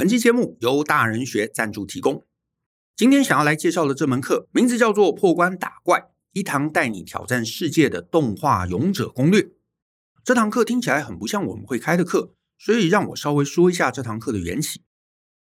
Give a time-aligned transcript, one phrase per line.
[0.00, 2.24] 本期节目由大人学赞助提供。
[2.96, 9.42] 今天想要来介绍的这门课，名字叫做《破关打怪：一堂带你挑战世界的动画勇者攻略》。
[10.24, 14.80] 这堂课听起来很不像我们会开的课，所以让我稍微说一下这堂课的缘起。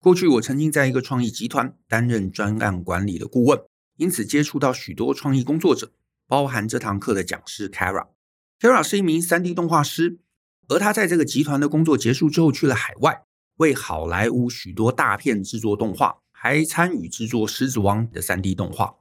[0.02, 3.62] 过去我曾经在一个创意集团担任专案管理的顾问，
[3.96, 5.94] 因此接触到许多创意工作者，
[6.28, 8.08] 包含这堂课的讲师 Kara。
[8.60, 10.20] Kara 是一名 3D 动画师，
[10.68, 13.24] 而他在这个集团的工作结束之后去了海外。
[13.60, 18.96] 为好莱坞许多大片制作动画，还参与制作《狮子王》的 3D 动画。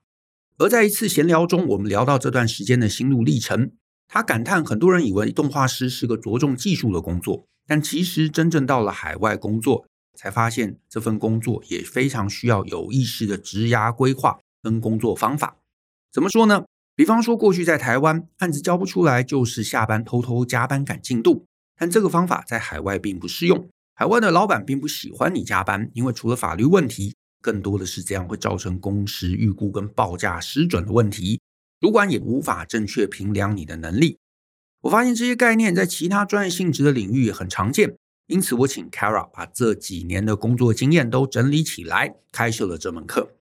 [0.58, 3.70] 而在一次闲聊中，我们聊到这段时间的心路历程。
[4.08, 9.86] 他感叹，很多人以为动画师是个着重技术的工作，但其实真正到了海外工作，
[10.16, 15.58] 才发现这份工作也非常需要有意识的职涯规划跟工作方法。
[16.12, 16.64] 怎么说呢？
[16.96, 23.68] 比方说，过去在台湾，案子交不出来，就是下班偷偷加班赶进度，但这个方法在海外并不适用。
[23.98, 31.40] 海外的老板并不喜欢你加班，因为除了法律问题，更多的是这样会造成工时预估跟报价失准的问题。
[31.80, 34.16] 主管也无法正确评量你的能力。
[34.82, 37.96] 我发现这些概念在其他专业性质的领域也很常见，
[38.28, 43.32] 因此我请 Kara 把这几年的工作经验都整理起来，开设了这门课。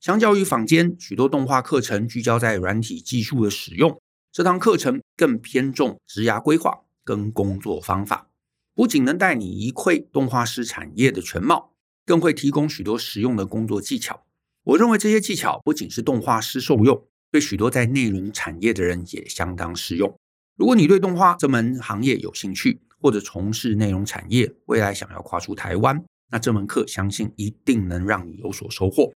[0.00, 3.96] 相较于坊间许多动画课程聚焦在软体技术的使用，
[4.32, 8.26] 这堂课程更偏重职涯规划跟工作方法。
[8.74, 11.74] 不仅能带你一窥动画师产业的全貌，
[12.06, 14.24] 更会提供许多实用的工作技巧。
[14.64, 20.18] 我认为这些技巧不仅是动画师受用，对许多在内容产业的人也相当适用。
[20.56, 29.12] 如果你对动画这门行业有兴趣，或者从事内容产业，未来想要跨出台湾，那这门课相信一定能让你有所收获。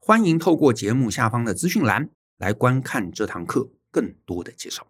[0.00, 4.86] 欢迎透过节目下方的资讯栏来观看这堂课更多的介绍。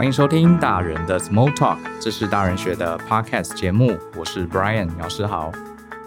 [0.00, 5.52] 欢迎收听大人的 Small Talk，这是大人学的 Podcast 节目，我是 Brian 姚诗豪。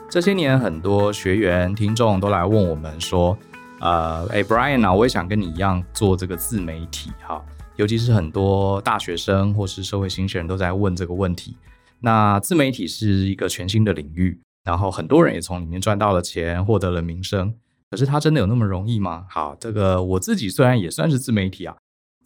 [0.10, 3.38] 这些年，很多学员、听众都来问我们说
[3.82, 7.40] ：“呃，哎，Brian 啊，我也想跟你一样做这个自媒体哈。”
[7.78, 11.56] 尤其是很多大学生或是社会新鲜人都在问这个问题。
[12.00, 17.54] 那自媒体是一个全新的领域，然后很多人也从里面赚到了钱，获得了名声。
[17.92, 19.26] 可是它真的有那么容易吗？
[19.30, 21.76] 好，这个我自己虽然也算是自媒体啊。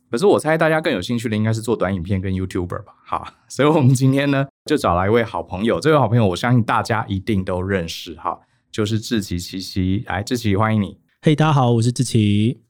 [0.09, 2.93] 可是我猜大家更有兴趣的应该是做短影片跟 YouTuber 吧？
[3.03, 8.39] 好，所以我们今天呢就找来一位好朋友，这位好朋友我相信大家一定都认识哈，
[8.71, 10.03] 就是志奇奇奇。
[10.07, 10.97] 来，志奇欢迎你。
[11.21, 12.61] 嘿，大家好，我是志奇。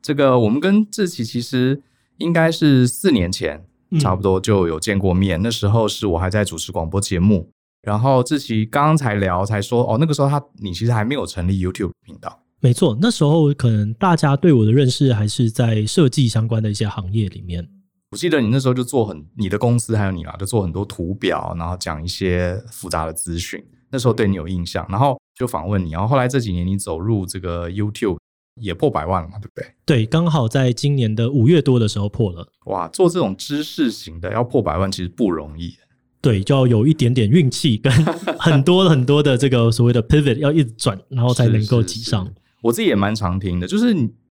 [0.00, 1.82] 这个我们跟志奇其实
[2.18, 3.66] 应该是四年前
[3.98, 7.50] 差不多就有见过面，嗯、那时候是我还在主持广播节目，
[7.82, 12.42] 然后志奇刚刚才聊才说哦，那个时候他你其实还没有成立 YouTube 频道。
[12.60, 17.68] 没错，那时候可能大家对我的认识还是在设计相关的一些行业里面。
[18.12, 23.62] 我记得你那时候就做很，你的公司还有你啦，就做很多图表，然后讲一些复杂的资讯。
[23.90, 25.90] 那时候对你有印象，然后就访问你。
[25.90, 28.16] 然后后来这几年你走入这个 YouTube
[28.60, 29.66] 也破百万了嘛，对不对？
[29.84, 32.48] 对，刚好在今年的五月多的时候破了。
[32.66, 35.74] 哇，做这种知识型的要破百万其实不容易。
[36.20, 37.92] 对，就要有一点点运气，跟
[38.38, 42.24] 很多很多的这个所谓的 pivot 要一直转，然后才能够挤上。
[42.24, 43.94] 是是是我自己也蛮常听的，就是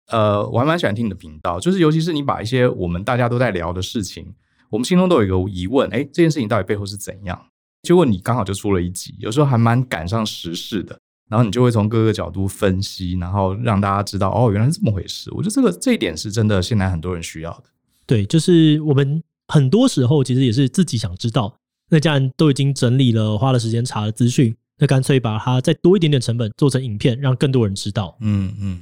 [0.09, 4.35] 呃，我还蛮喜欢听你的频道，就是尤其是你把一些我们大家都在聊的事情，
[4.71, 7.47] 我们心中都有一个疑问，哎，这件事情到底背后是怎样？
[7.83, 10.99] 结果你刚好就出了一集，有时候还蛮赶上时事的，
[11.31, 15.31] 然后你就会从各个角度分析，然后让大家知道，哦，原来是这么回事。
[15.33, 17.65] 我觉得这个这一点是真的，现在很多人需要的。
[18.07, 21.59] 对，就是我们很多时候其实也是自己想知道，
[21.91, 24.55] 那家人都已经整理了，花了时间查了资讯。
[24.79, 28.17] 那干脆把它再多一点点成本做成影片，让更多人知道。
[28.21, 28.81] 嗯嗯。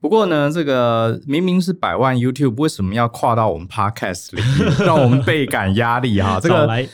[0.00, 6.38] 不过呢，这个明明是百万 YouTube，为什么要跨到我们 Podcast 里面，让我们倍感压力哈？
[6.42, 6.88] 这个来，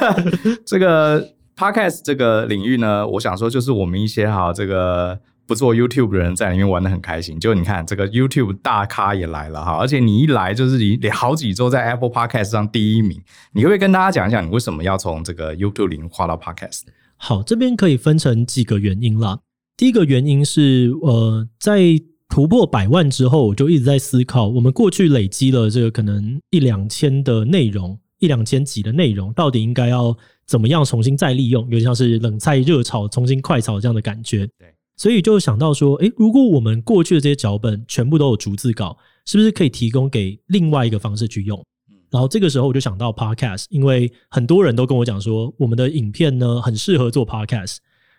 [0.64, 7.38] 这个 Podcast 这个领域呢，我想说就是我们一些哈这个不做 YouTube 的人在里面玩的很开心。
[7.38, 13.20] 就你看这个 YouTube 大咖也来了哈，而且你一来就是你你好几周在 Apple Podcast 上第一名。
[13.52, 16.84] 你可不可以跟大家讲一讲，你为什么要从这个 YouTube 里面跨到 Podcast？
[17.22, 19.38] 好，这边可以分成几个原因啦。
[19.76, 21.82] 第一个原因是，呃，在
[22.30, 31.62] 突破百万之后，我就一直在思考，我们过去累积了这个可能一两千的内容，一两千集的内容，到底应该要怎么样重新再利用？
[31.64, 34.46] 有点像是冷菜热炒，重新快炒这样的感觉。
[34.58, 38.96] 对，所以就想到说，诶，如果我们过去的这些脚本全部都有逐字稿，
[39.26, 41.62] 是不是可以提供给另外一个方式去用？
[42.10, 47.76] 然后这个时候我就想到 Podcast，因为很多人都跟我讲说，我们的影片呢很适合做 Podcast。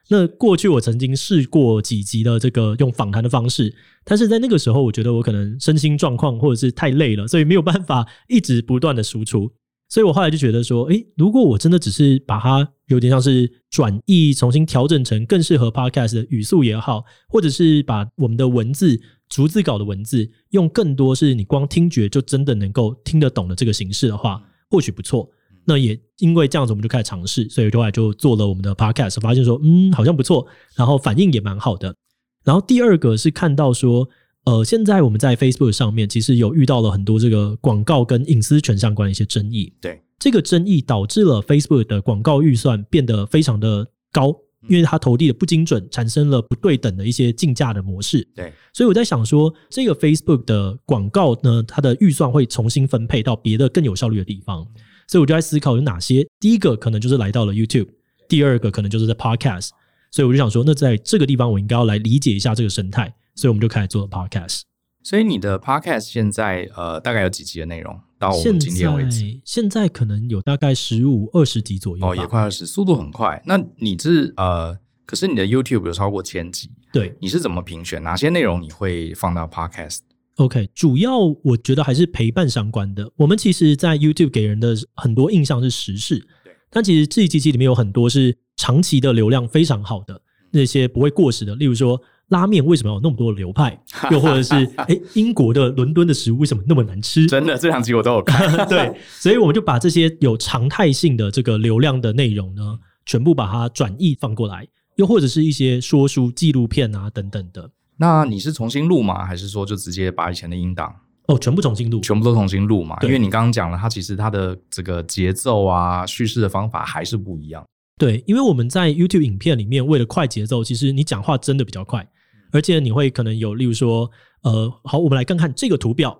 [0.09, 3.73] 那过去我曾经试过几集的这个用访谈的方式，
[4.03, 9.51] 但是在那个时候，我觉得我可能身心状况或者是太累了，所以没有办法一直不断的输出。
[9.87, 18.97] 所以我后来就觉得说，诶，如果我真的只是把它有点像是转译、重新调整成更适合 Podcast 的语速也好，或者是把我们的文字
[19.31, 25.27] 逐字稿的文字用更多是你光听觉就真的能够听得懂的这个形式的话，或许不错。
[25.63, 30.45] 那也因为这样子，我们就开始尝试，所以后来就做了我们的 podcast，发现说，嗯，好像不错，
[30.75, 31.95] 然后反应也蛮好的。
[32.43, 34.09] 然后第二个是看到说，
[34.45, 39.71] 呃，现在我们在 Facebook 上面其实有遇到了很多这个广告跟隐私权相关的一些争议。
[39.79, 44.35] 对，这个争议导致了 Facebook 的广告预算变得非常的高，
[44.67, 48.27] 因为它投递的不精准，产生了不对等的一些竞价的模式。
[48.35, 54.67] 对，所以我在想说，这个 Facebook 的广告呢，它的预算会重新分配到别的更有效率的地方。
[55.07, 57.87] 所以我就在思考有哪些，第一个可能就是来到了 YouTube，
[58.29, 59.69] 第二个可能就是在 Podcast，
[60.09, 64.61] 所以我就想说，那在这个地方我应该要来理解一下这个生态，所以我们就开始做了 Podcast。
[65.03, 67.99] 所以你的 Podcast 现在呃大概有几集的内容？
[68.21, 73.41] 到我们今天为止，现在，可能有大概十五二十集左右哦，也快二十，速度很快。
[73.47, 74.77] 那你是呃，
[75.07, 83.11] 可是你的 YouTube 有超过千集，对，你是怎么评选哪些内容你会放到 Podcast？OK，主要我觉得还是陪伴相关的。
[83.15, 86.53] 我们其实，在 YouTube 给人的很多印象是时事，对。
[86.69, 90.21] 但其实这一机器里面有很多是长期的流量非常好的，
[90.51, 91.55] 那些不会过时的。
[91.55, 91.99] 例如说，
[92.31, 93.79] 拉面为什么有那么多流派？
[94.11, 97.25] 又或者是，哎，英国的伦敦的食物为什么那么难吃？
[97.27, 98.49] 真的，这两集我都有看。
[98.67, 107.69] 对，所以我们就把这些有常态性的这个流量的内容呢，全部把它转译放过来，又或者是一些说书纪录片啊等等的。
[107.97, 109.25] 那你是重新录吗？
[109.25, 110.95] 还是说就直接把以前的音档
[111.27, 112.97] 哦，全部重新录，全部都重新录嘛？
[113.03, 117.63] 因为你刚刚讲了，它其实它的这个节奏啊、叙事的方法还是不一样。
[117.99, 122.07] 对，因为我们在 YouTube 影片里面为了快节奏，其实你讲话真的比较快，
[122.51, 124.09] 而且你会可能有，例如说，
[124.43, 126.17] 呃，好，我们来看看这个图表，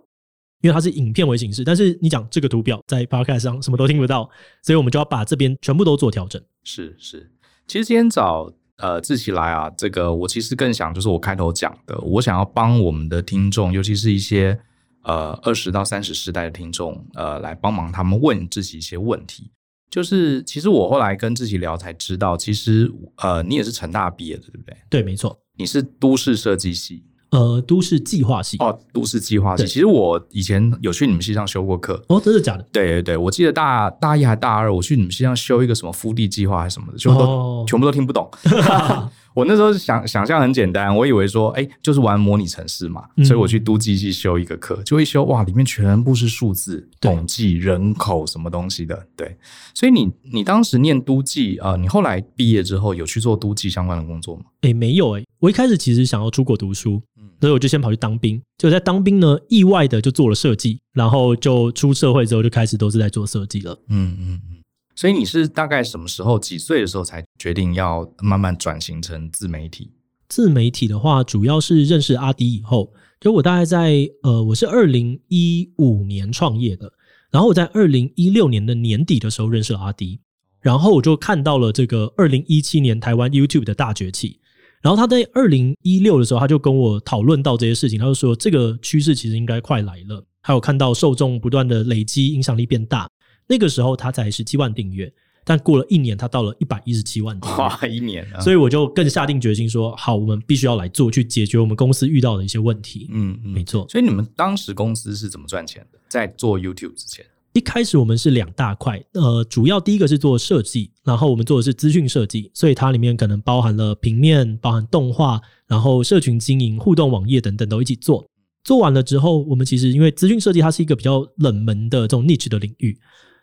[0.61, 4.29] 因为它是影片为形式，但是你讲这个图表在 Podcast 上什么都听不到，
[4.63, 6.41] 所以我们就要把这边全部都做调整。
[6.63, 7.31] 是是，
[7.67, 8.51] 其实今天早。
[8.77, 14.59] 呃，志祺来啊，这个我其实更想就是我开头讲的，我想要帮我们的听众，尤其是一些
[15.03, 19.51] 呃二十到三十世代的听众，呃，来帮忙他们问自己一些问题。
[19.91, 24.75] 就是其实我后来跟自己聊才知道，其实呃你也是成大毕业的，对不对？
[24.89, 27.03] 对，没错，你是都市设计系。
[27.31, 29.65] 呃，都市计划系哦，都市计划系。
[29.65, 32.65] 其实我以前有去你们系上修过课哦，真的假的？
[32.73, 38.29] 对对对，我记得大大一还大二，我去你们系上修一个什么复地计划还是什么的，全部都、哦、全部都听不懂。
[39.33, 49.07] 我那时候想想象很简单，我以为说，哎，就是玩模拟城市嘛，嗯、所以我去都计系修一个课，就会修哇，里面全部是数字、统计、人口什么东西的。
[49.15, 49.37] 对，
[49.73, 54.43] 所以你你当时念都计啊、呃，你后来毕业之后有去做都计相关的工作吗？
[54.61, 57.01] 哎，没有哎，我一开始其实想要出国读书。
[57.39, 63.73] 所以我就先跑去当兵，就在当兵呢，意外的就做了设计，然后就出社会之后就开始都是在做设计了。
[63.89, 64.60] 嗯嗯嗯。
[65.01, 69.89] 所以你是大概什么时候、几岁的时候才决定要慢慢转型成自媒体？
[70.29, 76.93] 自媒体的话，主要是认识阿迪以后，就我大概在呃，我是二零一五年创业的，
[77.31, 80.19] 然后我在二零一六年的年底的时候认识了阿迪，
[80.59, 84.39] 然后我就看到了这个二零一七年台湾 YouTube 的大崛起。
[84.83, 90.23] 然后他在二零一六的时候，他就跟我讨论到这些事情，他就说这个趋势其实应该快来了。
[90.43, 93.09] 还有看到受众不断的累积，影响力变大。
[93.47, 95.11] 那个时候他才十七万订阅，
[95.43, 97.57] 但过了一年，他到了一百一十七万订阅。
[97.57, 98.39] 哇，一年啊！
[98.39, 103.07] 所以我就更下定决心说，好，我们必须要来做，去解决我们公司遇到的一些问题。
[103.11, 103.85] 嗯嗯，没错。
[103.89, 105.99] 所以你们当时公司是怎么赚钱的？
[106.07, 107.25] 在做 YouTube 之前？
[107.53, 118.25] 一开始我们是两大块，呃，主要第一个是做设计，然后我们做的是资讯设计，所以它里面可能包含了平面、包含动画，然后社群经营、互动网页等等都一起做。
[118.63, 122.97] 做完了之后，我们其实因为资讯设计它是一个比较冷门的这种 niche 的领域，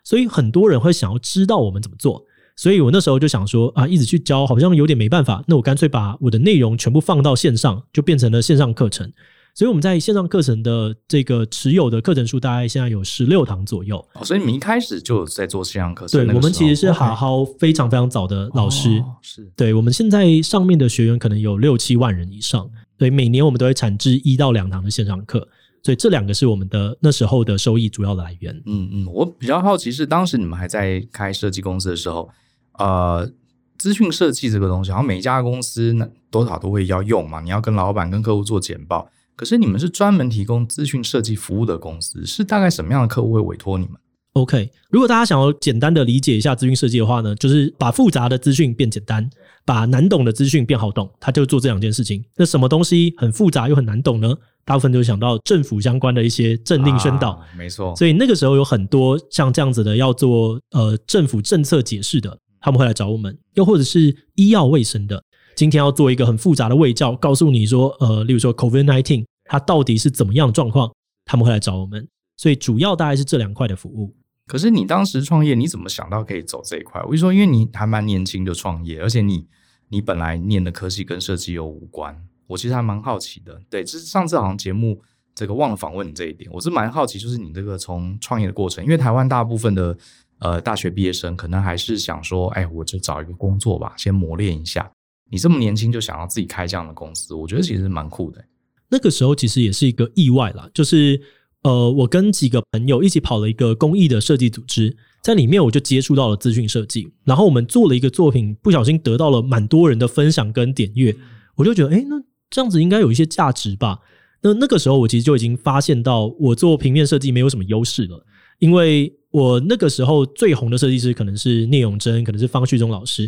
[0.09, 2.25] 所以很多人会想要知道我们怎么做，
[2.55, 9.13] 所以我那时候就想说啊，一直去教好像有点没办法，那我干脆把我的内容全部放到线上，就变成了线上课程。
[9.53, 14.03] 所以我们在线上课程的这个持有的课程数大概现在有十六堂左右。
[14.15, 16.25] 哦，所以你们一开始就在做线上课程。
[16.25, 18.89] 对，我们其实是好好非常非常早的老师。
[18.97, 19.47] 哦、是。
[19.55, 22.67] 对，我们现在上面的学员可能有六七万人以上。
[22.97, 25.47] 所以，每年我们都会产制一到两堂的线上课。
[25.83, 28.55] 所以这两个是我们的那时候的收益主要的来源。
[28.65, 32.29] 嗯嗯，我比较好奇是当时你们还在开设计公司的时候，
[32.77, 33.29] 呃，
[33.77, 39.09] 资讯设计这个东西，好像每一家公司那多少都会要用嘛，你要跟老板跟客户做简报。
[39.35, 43.95] 可是你们是专门提供资讯设计服务的公司，是大概什么样的客户会委托你们
[44.33, 49.29] ？OK，如果大家想要简单的理解一下资讯设计的话呢，就是把复杂的资讯变简单，
[49.69, 52.25] 把难懂的资讯变好懂，他就做这两件事情。
[52.35, 54.35] 那什么东西很复杂又很难懂呢？
[54.65, 57.95] 大部分就想到政府相关的一些政令宣导，啊、没错。
[57.95, 65.23] 所以那个时候有很多像这样子的要做呃政府政策解释的，他们会来找我们；又或者是医药卫生的，
[65.55, 70.91] 今天要做一个很复杂的卫教，告诉你说呃，例如说 COVID-19 它到底是怎么样的状况，
[71.25, 72.07] 他们会来找我们。
[72.37, 74.15] 所以主要大概是这两块的服务。
[74.47, 76.99] 可是你当时创业，你怎么想到可以走这一块？
[77.03, 79.45] 我就说，因为你还蛮年轻就创业，而且你
[79.89, 82.15] 你本来念的科系跟设计又无关。
[82.47, 83.61] 我其实还蛮好奇的。
[83.69, 85.01] 对，就是上次好像节目
[85.35, 89.97] 这个忘了访问你这一点，我是蛮好奇，就是你这个从创业的过程，因为台湾大部分的
[90.39, 94.89] 呃大学毕业生可能还是想说，哎，我就找一个工作吧，先磨练一下。
[95.29, 98.43] 你这么年轻就想要自己开这样的公司，我觉得其实蛮酷的。
[98.89, 101.21] 那个时候其实也是一个意外啦，就是。
[101.61, 111.15] 呃，我跟几个朋友一起跑了一个公益的设计组织，在里面我就接触到了资讯设计，然后我们做了一个作品，不小心得到了蛮多人的分享跟点阅，
[111.55, 112.15] 我就觉得，诶，那
[112.49, 113.99] 这样子应该有一些价值吧？
[114.41, 118.25] 那那个时候我其实就已经发现到，我做平面设计没有什么优势了，
[118.59, 123.23] 因为我那个时候最红的设计师可能是聂永真，可能是方旭中老师，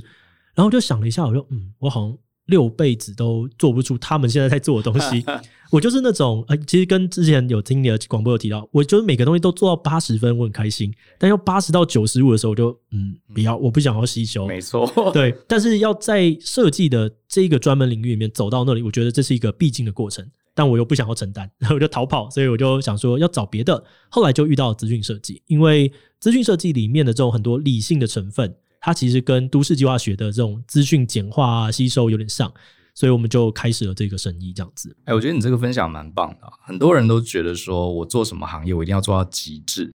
[0.56, 2.18] 然后我就想了一下，我说，嗯，我好像。
[2.52, 5.26] 六辈子都做不出他们现在在做的东西，
[5.72, 10.94] 我就是那种呃，其实跟之前有听你的广播有提到，我就是每个东西都做到八十分，我很开心。
[11.18, 14.46] 但要八十到九十五的时候，我就嗯，不要，我不想要吸收。
[14.46, 15.34] 没错， 对。
[15.48, 20.30] 但是要在设计的这个专门领域里面走到那里，我觉得这是一个必经的过程。
[20.54, 23.82] 但我又不想要承担，然 后我就逃跑，所以我就想说要找别的。
[24.10, 25.90] 后来就遇到了资讯设计，因为
[26.20, 28.54] 资讯设计里面的这种很多理性的成分。
[28.82, 32.52] 它其实跟都市计划学的这种资讯简化啊、吸收有点像，
[32.96, 34.94] 所以我们就开始了这个生意，这样子。
[35.06, 36.52] 哎，我觉得你这个分享蛮棒的。
[36.66, 39.94] 很多人都觉得说，我做什么行业，我一定要做到极致。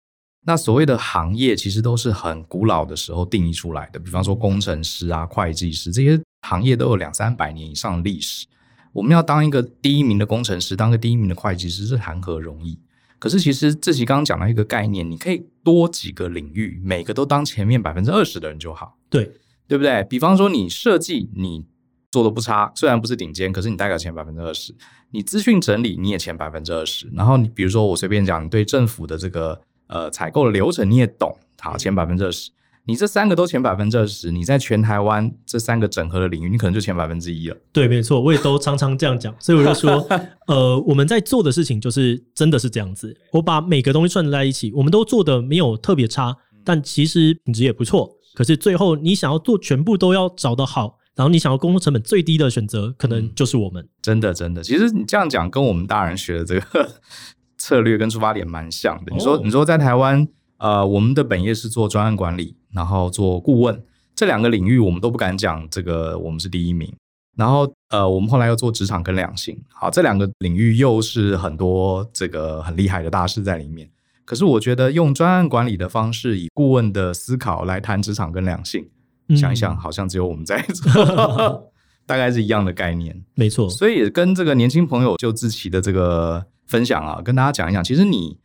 [0.47, 3.99] 那所谓的行业，其实都是很古老的时候定义出来的。
[3.99, 8.45] 比方说，工程师啊、会计师这些行业都有两三百年以上的历史。
[8.93, 12.79] 我们要当一个第一名的工程师，当个第一名的会计师，是谈何容易？
[13.17, 19.31] 可是，其实这期刚刚讲到一个概念，你可以多几个领域，每个都当前面百分之二十的人就好，对
[19.67, 20.03] 对不对？
[20.09, 21.65] 比方说，你设计你
[22.11, 24.75] 做的不差，虽然不是顶尖，可是你大概前百分之二十。
[25.11, 27.09] 你资讯整理你也前百分之二十。
[27.13, 32.51] 然后你比如说，我随便讲，你对政府的这个呃采购的流程你也懂，好，前百分之二十。
[32.87, 37.57] 你这三个都前百分之二十，你在全台湾这三个整合的领域，你可能就前百分之一了。
[37.73, 40.07] 对，没错，我也都常常这样讲，所以我就说，
[40.45, 43.15] 呃，我们在做的事情就是真的是这样子。
[43.31, 48.07] 我把每个东西串在一起，我们都做的没有特别差，但其实品质也不错。
[48.35, 53.83] 可是最后你想要做全部都要找得好，然后你想要工作成本最低的选择，可能就是我们。
[53.83, 56.91] 嗯，真的，真的，其实你这样讲跟我们大人学的这个
[57.57, 59.11] 策略跟出发点蛮像的。
[59.11, 60.27] 你说，你说在台湾。
[60.57, 63.83] 呃，我们的本业是做专案管理，然后做顾问，
[64.15, 66.91] 这两个领域我们都不敢讲这个我们是第一名。
[67.35, 73.89] 然后呃，我们后来又做职场跟两性，好，这两个领域又是很多这个很厉害的大师在里面。
[74.23, 78.87] 可是我觉得用专案管理的方式，以顾问的思考来谈职场跟两性，
[79.27, 81.71] 嗯、想一想，好像只有我们在做，
[82.07, 83.21] 大概是一样的概念。
[83.33, 88.37] 没错，所以跟这个年轻朋友就志奇的这个分享啊，跟大家讲一讲，其实你。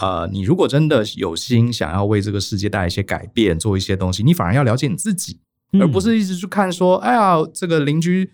[0.00, 5.40] 呃，你如果真的有心想要为这个世界带来一些改变，做一些东西，你反而要了解你自己，
[5.80, 8.30] 而不是一直去看说，哎呀，这个邻居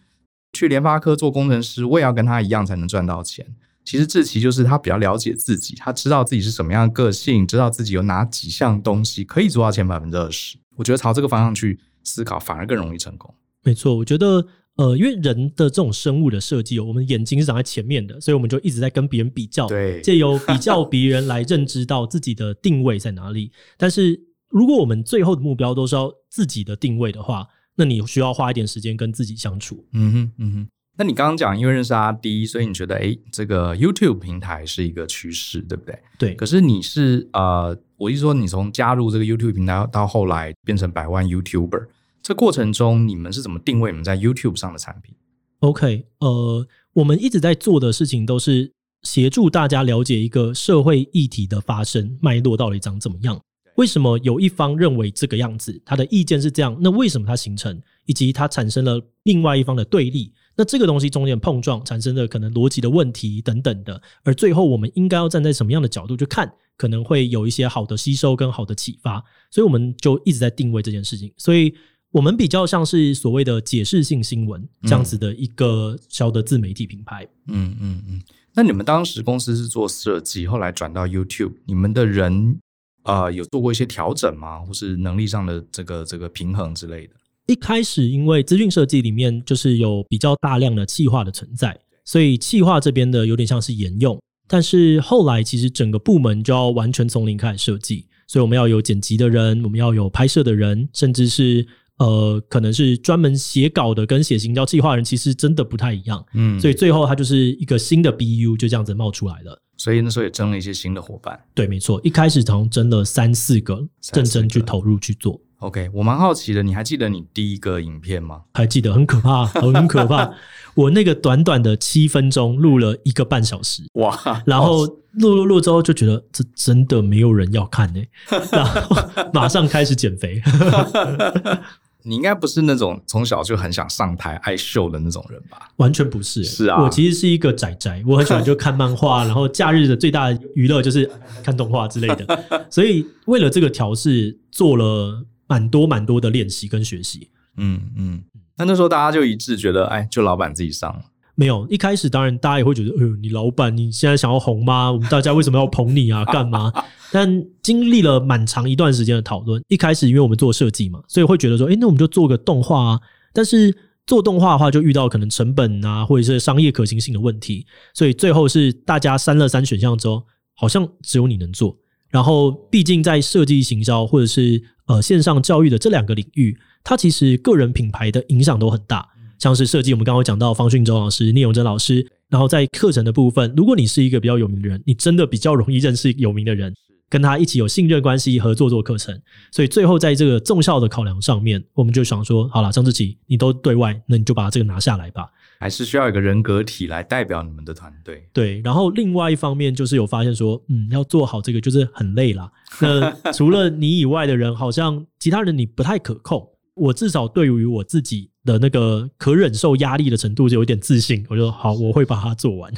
[0.52, 3.46] 去联发科做工程师，我也要跟他一样才能赚到钱。
[3.84, 10.58] 其实志奇就是他比较了解自己，他知道自己是什么样的个性，知道自己有哪几项东西可以做到前百分之二十。
[10.76, 13.34] 我觉得朝这个方向去思考，反而更容易成功。
[13.62, 14.46] 没错，我觉得。
[14.76, 23.52] 呃，因为人的这种生物的设计，我们眼睛是长在前面的，所以我们就一直在跟别人比较，对，借由比较别人来认知到自己的定位在哪里。
[23.76, 29.84] 但是，如果我们最后的目标都是要自己的定位的话，那你需要花一点时间跟自己相处。
[29.92, 30.68] 嗯哼，嗯哼。
[30.96, 35.98] 那你刚刚讲，因为认识阿 D，，所以你觉得，诶，这个 YouTube 平台是一个趋势，对不对？
[36.18, 36.34] 对。
[36.34, 41.86] 可是你是呃，我意思说，你从加入这个 YouTube 平台到后来变成百万 YouTuber。
[42.24, 45.14] 这过程中，你们是怎么定位你们在 YouTube 上的产品
[45.58, 53.38] ？OK，呃，我们一直在做的事情都是协助大家了解一个社会议题的发生脉络到底长怎么样。
[53.76, 56.74] 为什么有一方认为这个样子，他的意见是这样？
[56.80, 60.32] 那为什么它形成，以及它产生了另外一方的对立？
[60.56, 69.22] 那这个东西中间碰撞产生的可能逻辑的问题等等的，而最后我们应该要站在什么样的角度去看，可能会有一些好的吸收跟好的启发。
[69.50, 71.30] 所以我们就一直在定位这件事情。
[71.36, 71.74] 所以。
[72.14, 77.26] 我们比较像是所谓的解释性新闻这样子的一个小的自媒体品牌。
[77.48, 78.22] 嗯嗯嗯。
[78.54, 82.56] 那你们当时公司是做设计，后来转到 YouTube，你们的人
[83.02, 84.60] 呃有做过一些调整吗？
[84.60, 87.14] 或是能力上的这个这个平衡之类的？
[87.46, 94.16] 一开始因为资讯设计里面就是有比较大量的企划的存在，所以企划这边的有点像是沿用。
[94.46, 101.66] 但是后来其实整个部门就要完全从零开始设计，所以我们要有剪辑的人，我们要有拍摄的人，甚至是
[101.98, 106.24] 呃可能是专门写稿的跟写行销计划人，其实真的不太一样。
[106.34, 109.60] 嗯，所以最后他就是一个新的 BU 就这样子冒出来了。
[109.76, 111.38] 所以那时候也征了一些新的伙伴。
[111.52, 115.40] 对，没错，一开始从征了三四个，认真去投入去做。
[115.58, 118.42] OK，我蛮好奇的，你还记得你第一个影片吗？
[118.52, 120.30] 还记得，很可怕，很可怕。
[120.76, 124.42] 我那个短短的七分钟录了一个半小时，哇！
[124.46, 128.08] 然后录录录之后就觉得这真的没有人要看呢、欸，
[128.52, 128.96] 然后
[129.32, 130.40] 马上开始减肥。
[132.06, 135.70] 你应该不是那种从小就很想上台爱秀的那种人吧？
[135.76, 141.10] 完全不是、欸，是啊，我其实是一个宅宅，我很喜欢就看漫画，然后假日的最大的娱乐就是
[141.42, 142.44] 看动画之类的。
[142.70, 147.30] 所以为了这个调试，做了蛮多蛮多的练习跟学习。
[147.56, 148.22] 嗯嗯。
[148.56, 151.02] 那那时候大家就一致觉得，哎，就老板自己上了。
[151.36, 154.92] 没有，一开始当然大家也会觉得，哎呦，你老板你现在想要红吗？
[154.92, 156.24] 我们大家为什么要捧你啊？
[156.32, 156.72] 干嘛？
[157.10, 163.00] 但经历了蛮长一段时间的讨论，一开始因为我们做设计嘛，所以会觉得说，哎，那我们就做个动画啊。
[163.32, 163.76] 但是
[164.06, 170.22] 做动画的话，就遇到可能成本啊，或者是商业可行性的问题，所以最后是大家删了三选项之后，
[170.54, 171.76] 好像只有你能做。
[172.10, 176.56] 然后毕竟在设计、行销或者是呃线上教育的这两个领域。
[176.86, 179.08] 它其实个人品牌的影响都很大，
[179.44, 186.72] 像是设计，我们刚刚讲到方训周老师、聂永真老师，然后在课程的部分，如果你是一个比较有名的人，你真的比较容易认识有名的人，
[187.10, 189.20] 跟他一起有信任关系，合作做课程。
[189.52, 195.26] 所以最后在这个重效的考量上面，我们就想说，好了，张志奇，你都对外，那你就把这个拿下来吧。
[195.60, 198.26] 还是需要一个人格体来代表你们的团队。
[198.32, 202.50] 对，然后另外一方面就是有发现说，嗯，要做好这个就是很累啦。
[202.80, 206.48] 那 除了你以外的人，好像其他人你不太可控。
[206.74, 212.72] 我至少对于我自己的那个可忍受压力的程度就有一点自信，我就说好，我会把它做完。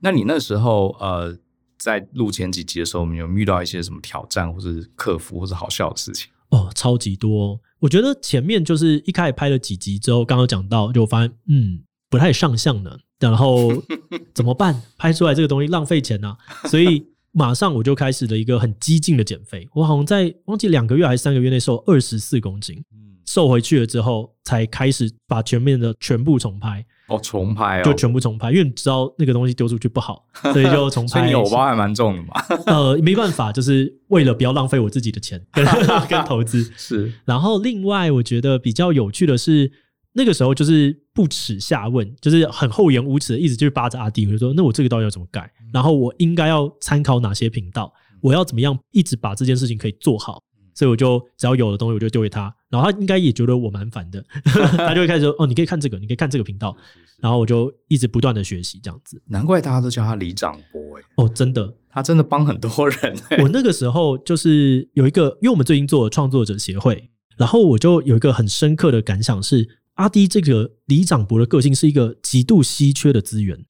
[0.00, 1.36] 那你那时候呃，
[1.78, 6.30] 在录前几集的时候，有遇到一些什么挑战，或是克服，或是好笑的事情？
[6.50, 7.60] 哦，超级多。
[7.78, 13.70] 我觉得前面就是一开始拍了几集之后，刚刚讲到，就发现嗯不太上相呢，然后
[14.34, 14.82] 怎么办？
[14.96, 17.06] 拍出来这个东西浪费钱啊，所以
[17.38, 19.68] 马上我就开始了一个很激进的减肥。
[19.74, 22.82] 我好像在忘记两个月还是三个月内瘦二十四公斤。
[23.26, 26.82] 瘦回去了之后，才开始把前面的全部重拍。
[27.08, 31.08] 哦，重拍哦，就全部重拍，因为你知道那个东西丢出去不好， 所以就重拍。
[31.08, 32.28] 所以你偶包还蛮重的嘛？
[32.66, 35.64] 呃，没办法，就是为了不要浪费我自己的钱跟
[36.08, 36.62] 跟投资。
[36.76, 37.12] 是。
[37.24, 39.70] 然后另外，我觉得比较有趣的是，
[40.12, 45.50] 那个时候就是不耻下问，就是很厚颜无耻的，一直就是扒着阿弟，我就说：“那我这个到底要怎么改？
[45.72, 47.92] 然后我应该要参考哪些频道？
[48.20, 50.42] 我要怎么样一直把这件事情可以做好？”
[50.74, 54.22] 所以我就只要有的东西我就丢给他，然后他应该也觉得我蛮烦的，
[54.76, 56.76] 他就会开始说：“哦，你可以看这个，你可以看这个频道。”
[57.18, 59.22] 然后我就一直不断的学习这样子。
[59.26, 61.02] 难怪大家都叫他李长伯哎！
[61.16, 63.16] 哦，真的，他真的帮很多人。
[63.42, 73.64] 我那个时候就是有一个，因为我们最近做了创作者协会，然后我就有一个很深刻的感想是：阿迪这个李长博的个性是一个极度稀缺的资源。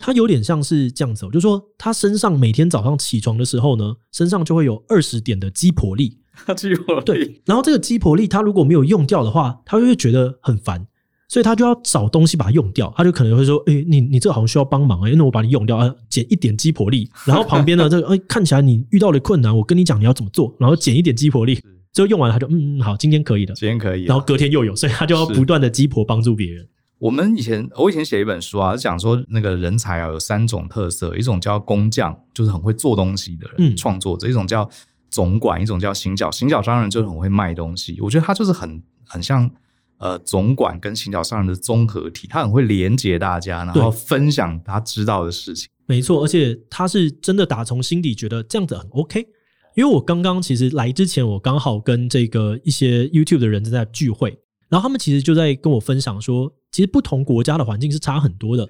[0.00, 6.16] 他有点像是这样子，就是说他身上每天早上起床的时候呢，身上就会有二十点的鸡婆力。
[6.56, 10.86] 鸡婆力，对，然后这个鸡婆力，他如果没有用掉的话，他就会觉得很烦，
[11.28, 12.90] 所以他就要找东西把它用掉。
[12.96, 17.10] 他就可能会说：“哎、欸，你你这好像需要帮忙哎、欸，那我把你用掉，啊，减一点鸡婆力。
[17.26, 21.60] ”然后旁边呢，这个哎、欸、看起来你遇到了困难，我跟你讲你要怎么做，然后减一点鸡婆力，
[21.92, 26.66] 最后用完他就嗯嗯好，今天可以的，今天可以，然后隔天又有，所以他就要不断的鸡婆帮助别人。
[27.00, 34.68] 我们以前我以前写一本书啊，讲说那个人才啊有三种特色，一种叫工匠，就是很会做东西的人，创、嗯、作者；一种叫
[35.10, 37.98] 总管，一种叫行脚，行脚商人就是很会卖东西。
[38.02, 39.50] 我觉得他就是很很像
[39.96, 45.68] 呃总管跟行脚商人的综合体，他很会连接大家，然后分享他知道的事情。
[45.86, 49.26] 没错，而且他是真的打从心底觉得这样子很 OK。
[49.74, 54.38] 因为我刚刚其实来之前，我刚好跟这个一些 YouTube 的人正在聚会，
[54.70, 58.66] 然后他们其实就在跟我分享说，其实不同国家的环境是差很多的。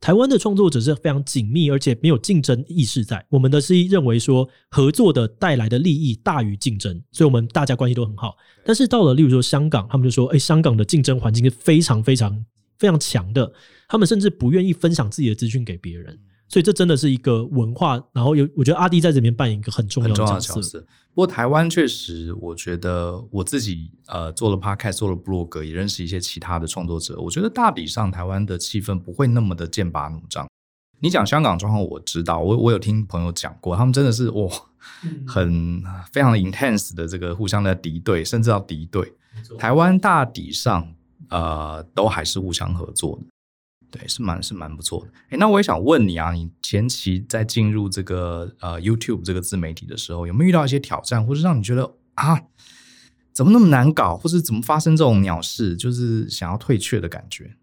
[0.00, 3.24] 台湾的创作者是非常紧密，而且没有竞争意识在。
[3.30, 8.36] 我们的是认为说合作的带来的利益大于竞争，所以我们大家关系都很好。
[8.66, 12.44] 但是到了例如说香港，他们就说：“哎，香港的竞争环境是非常非常
[12.78, 13.50] 非常强的，
[13.88, 20.54] 他们甚至不愿意分享自己的资讯给别人。”所以这真的是一个文化，然后有我觉得阿弟在这边扮演一个很重要的角色。
[20.54, 20.80] 角色
[21.14, 27.20] 不过台湾确实，我觉得我自己呃做了 podcast，做了部落格，也认识一些其他的创作者。
[27.20, 30.48] 我觉得大体上台湾的气氛不会那么的剑拔弩张。
[31.00, 34.48] 你讲香港状况，我知道，我我有听朋友讲过，他们真的是哇，
[35.26, 39.12] 很非常的 intense 的这个互相的敌对，甚至要敌对。
[39.58, 40.94] 台湾大抵上
[41.28, 43.26] 呃都还是互相合作的。
[43.96, 45.12] 对，是蛮是蛮不错的。
[45.30, 52.42] 诶，那我也想问你啊，你前期在进入这个呃 YouTube 这个自媒体的时候，有没有遇到一些挑战，或是让你觉得啊，
[53.32, 57.54] 怎么那么难搞，或是怎么发生这种鸟事，就是想要退却的感觉？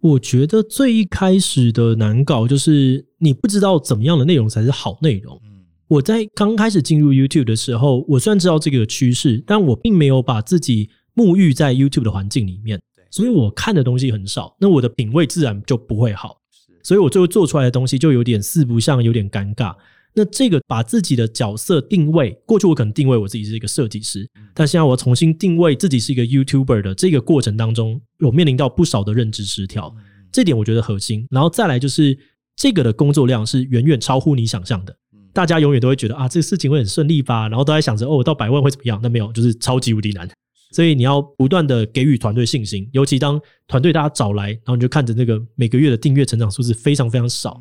[0.00, 5.40] 我觉得最一开始的难搞就是你不知道怎么样的内容才是好内容。
[5.44, 12.80] 嗯，我在刚开始进入 YouTube 的时候，我虽然知道这个趋势，但我并没有把自己沐浴在 YouTube 的环境里面。
[13.10, 16.40] 所以我看的东西很少，那我的品味自然就不会好。
[16.82, 19.74] 所以我最后做出来的东西就有点四不像，有点尴尬。
[20.14, 29.94] 那这个把自己的角色定位，过去我可能定位我自己是一个设计师，但现在我要重新定位自己是一个 YouTuber 的这个过程当中，有面临到不少的认知失调。
[30.32, 31.26] 这点我觉得核心。
[31.30, 32.18] 然后再来就是
[32.56, 34.96] 这个的工作量是远远超乎你想象的。
[35.32, 37.48] 大家永远都会觉得啊，这个事情会很顺利吧？
[37.48, 38.98] 然后都在想着哦，到百万会怎么样？
[39.00, 40.28] 那没有，就是超级无敌难。
[40.70, 47.60] 所以你要不断的给予团队信心，尤其当团队大家找来，然后你就看着那个每个月的订阅成长数字非常非常少，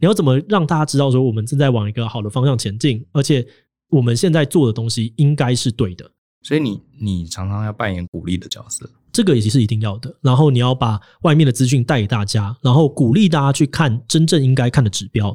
[0.00, 3.46] 你要怎么让大家知道说我们正在往一个好的方向前进，而且
[3.88, 6.10] 我们现在做的东西应该是对的。
[6.42, 10.14] 所以你你常常要扮演鼓励的角色，这个也是一定要的。
[10.22, 15.28] 然后你要把外面的资讯带给大家，然后鼓励大家去看真正应该看的指标，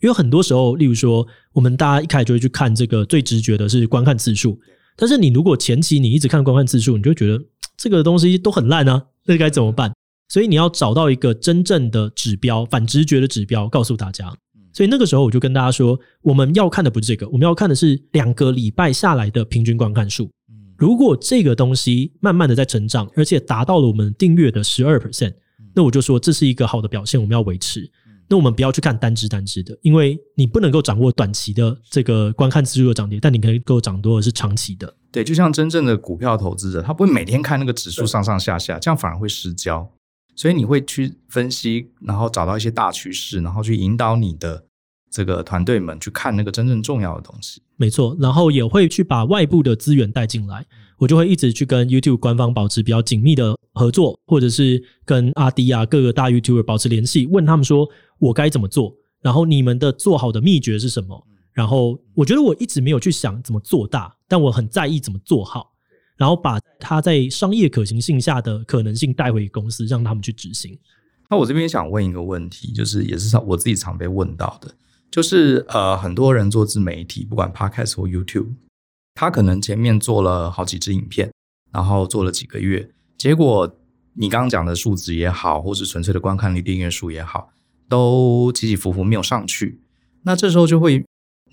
[0.00, 4.58] 因为很多时候，例如说我们大家一开始就会去看这个最直觉的是观看次数。
[4.96, 7.42] 但是你如果前期你一直看观看次数，你就觉得
[7.76, 9.92] 这个东西都很烂啊，那该怎么办？
[10.28, 14.32] 所以你要找到一个真正的指标，反直觉的指标，告诉大家。
[14.72, 20.30] 所以那个时候我就跟大家说，我们要看的不是这个，我们要看的是两个礼拜下来的平均观看数。
[20.76, 25.34] 如果这个东西慢慢的在成长，而且达到了我们订阅的十二 percent，
[25.74, 27.90] 那我就说这是一个好的表现，我们要维持。
[28.30, 34.94] 那我们不要去看单只单只的，因为你不能够掌握短期的这个观看次数的涨跌，但你可以够掌握的是长期的。
[35.10, 39.90] 对，就像真正的股票投资者，他不会每天看那个指数上上下下，这样反而会失焦。
[40.36, 44.64] 所以你会去分析，然后找到一些大趋势，然后去引导你的
[45.10, 47.60] 这个团队们去看那个真正重要的东西。
[47.76, 50.64] 没错，然后也会去把外部的资源带进来。
[51.00, 57.88] 我就会一直去跟 YouTube 官方保持比较紧密的合作，或者是跟阿迪啊各个大 YouTuber 保持联系，问他们说。
[58.20, 58.94] 我该怎么做？
[59.22, 61.26] 然后你们的做好的秘诀是什么？
[61.54, 65.72] 然后我觉得我一直没有去想怎么做大，但我很在意怎么做好，
[66.18, 70.78] 然后把它在商业可行性下的可能性带回公司，让他们去执行。
[71.30, 74.70] 那我这边想问一个问题，就是也是我自己常被问到的，
[75.10, 78.48] 就是呃，很多人做自媒体，不管 Podcast 或 YouTube，
[79.14, 81.32] 他可能前面做了好几支影片，
[81.72, 83.76] 然后做了几个月，结果
[84.14, 87.52] 你刚刚讲的数值也好，或是纯粹的观看率、订阅数也好。
[87.88, 89.80] 都起起伏伏没有上去，
[90.22, 91.04] 那这时候就会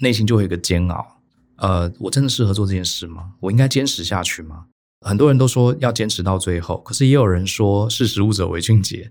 [0.02, 1.20] 内心就会有个煎熬。
[1.56, 3.34] 呃，我真的适合做这件事吗？
[3.39, 4.67] 我应该坚持下去吗？
[5.02, 9.10] 很多人都说要坚持到最后，可是也有人说识时务者为俊杰，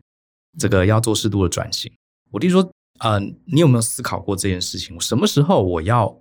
[0.57, 1.91] 这个要做适度的转型。
[2.31, 5.01] 我弟说，呃，你有没有思考过这件事情？
[5.01, 6.17] 什么时候我要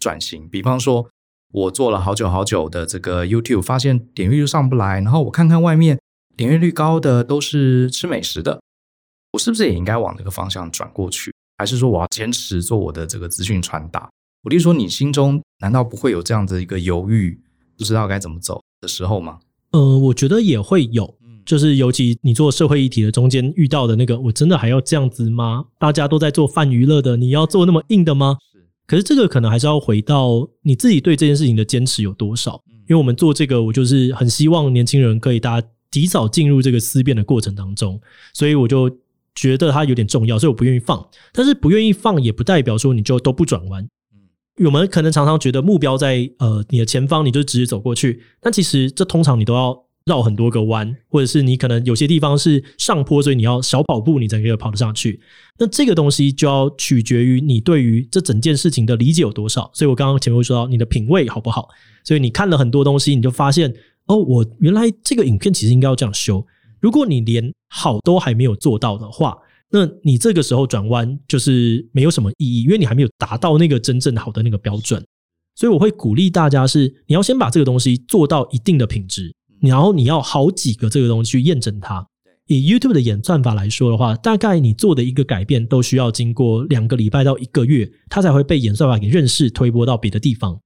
[0.00, 0.48] 转型？
[0.48, 1.06] 比方说，
[1.52, 5.98] 我做了好久好久的这个 YouTube，发现点阅率上不来，然后我看看外面
[6.36, 8.60] 点阅率高的都是吃美食的。
[9.32, 11.32] 我是不是也应该往这个方向转过去？
[11.58, 14.08] 还是说我要坚持做我的这个资讯传达？
[14.42, 17.40] 我就说，你心中难道不会有这样的一个犹豫，
[17.76, 19.38] 不知道该怎么走的时候吗？
[19.72, 25.64] 呃，我觉得也会有，就是尤其你做社会议题的中间遇到的那个，我真的还要这样子吗？
[25.78, 28.36] 大家都在做泛娱乐的，你要做那么硬的吗？
[28.86, 32.62] 可是这个可能还是要回到你自己对这件事情的坚持有多少。
[32.88, 38.00] 因为我们做这个，我就是很希望年轻人可以大家及早进入这个思辨的过程当中，
[38.32, 38.90] 所以我就。
[39.38, 41.06] 觉得它有点重要，所以我不愿意放。
[41.30, 43.86] 但是不愿意放，也不代表说你就都不转弯。
[44.64, 48.22] 我们可能常常觉得目标在呃你的前方，你就直接走过去。
[48.40, 55.20] 但其实这通常你都要绕很多个弯，或者是你可能有些地方是上坡，所以你要小跑步，你才可以跑得上去。
[55.58, 59.68] 那这个东西就要取决于你对于这整件事情的理解有多少。
[59.74, 61.68] 所以我刚刚前面会说到你的品味好不好。
[62.04, 63.74] 所以你看了很多东西，你就发现
[64.06, 66.46] 哦，我原来这个影片其实应该要这样修。
[66.80, 69.36] 如果你连好都还没有做到的话，
[69.72, 75.04] 那你这个时候转弯就是没有什么意义，因为你还没有达到那个真正好的那个标准。
[75.56, 79.34] 所以我会鼓励大家是，你要先把这个东西做到一定的品质，
[79.66, 82.06] 然后你要好几个这个东西去验证它。
[82.48, 90.56] 以 YouTube 的演算法来说的话，大概你做的一个改变都需要经过两个礼拜到一个月，它才会被演算法给认识，推播到别的地方。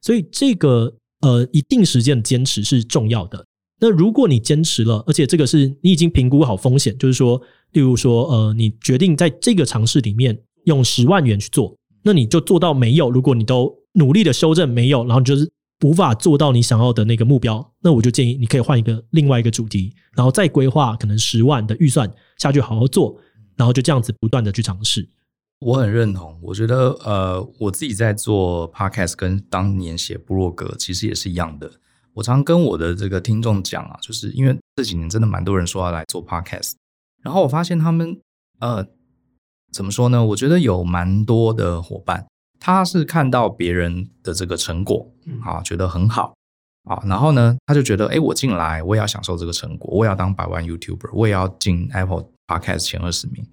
[0.00, 3.44] 所以这个呃一定时间的坚持是重要的。
[3.78, 7.38] 那如果你坚持了，而且这个是你已经评估好风险，就是说，
[7.72, 13.10] 例如说，呃，你决定在这个尝试里面用十万元去做，那你就做到没有。
[13.10, 15.46] 如果你都努力的修正没有，然后就是
[15.84, 23.16] 无法做到你想要的那个目标，那我就建议你可以换一个另外一个主题，然后再规划可能十万的预算下去好好做，
[23.56, 25.08] 然后就这样子不断的去尝试。
[25.60, 31.70] 我很认同，我觉得呃，我自己在做 podcast 跟当年写部落格其实也是一样的。
[32.12, 36.72] 我常跟我的这个听众讲啊，就是因为这几年真的蛮多人说要来做 podcast，
[37.22, 38.18] 然后我发现他们
[38.60, 38.86] 呃
[39.72, 40.24] 怎么说呢？
[40.24, 42.26] 我觉得有蛮多的伙伴，
[42.66, 45.08] 他是看到别人的这个成果
[45.44, 46.34] 啊，觉得很好
[46.82, 53.46] 啊，然后呢，他就觉得哎，我进来我也要享受这个成果，我也要当百万 YouTuber，我也要进 Apple Podcast 前二十名。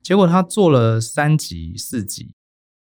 [0.00, 2.30] 结果他做了三集四集，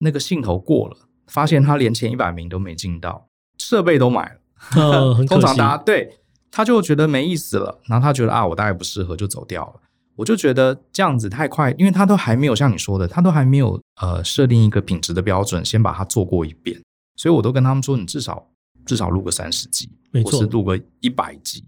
[0.01, 4.41] 那个兴头过了，发现他连前一百名都没进到，设备都买了，
[4.77, 5.41] 呃、很可惜。
[5.41, 6.19] 通常大家对
[6.51, 9.81] 他就觉得没意思了，然后他觉得啊，我大概不适合就走掉了。
[10.21, 16.79] 我就觉得这样子太快，因为他都还没有像你说的，他都还没有呃设定一个品质的标准，先把它做过一遍。
[17.17, 18.47] 所以我都跟他们说，你至少
[18.85, 21.65] 至少录个三十集，没错，或是录个一百集。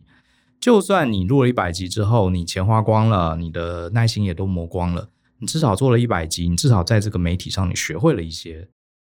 [0.61, 5.09] 就算你录了一百集之后，你钱花光了，你的耐心也都磨光了。
[5.39, 8.69] 你至少做了一百集，你至少在这个媒体上你学会了一些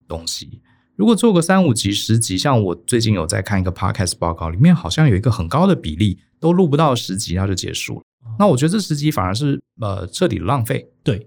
[0.06, 0.60] 东西。
[0.96, 8.02] 如果做个三五集、十集，像我最近有在看一个 podcast 报告，里面好像有一个很高的比例都录不到十集，它就结束了。
[8.38, 10.88] 那我觉得这十集反而是呃彻底浪费。
[11.02, 11.26] 对，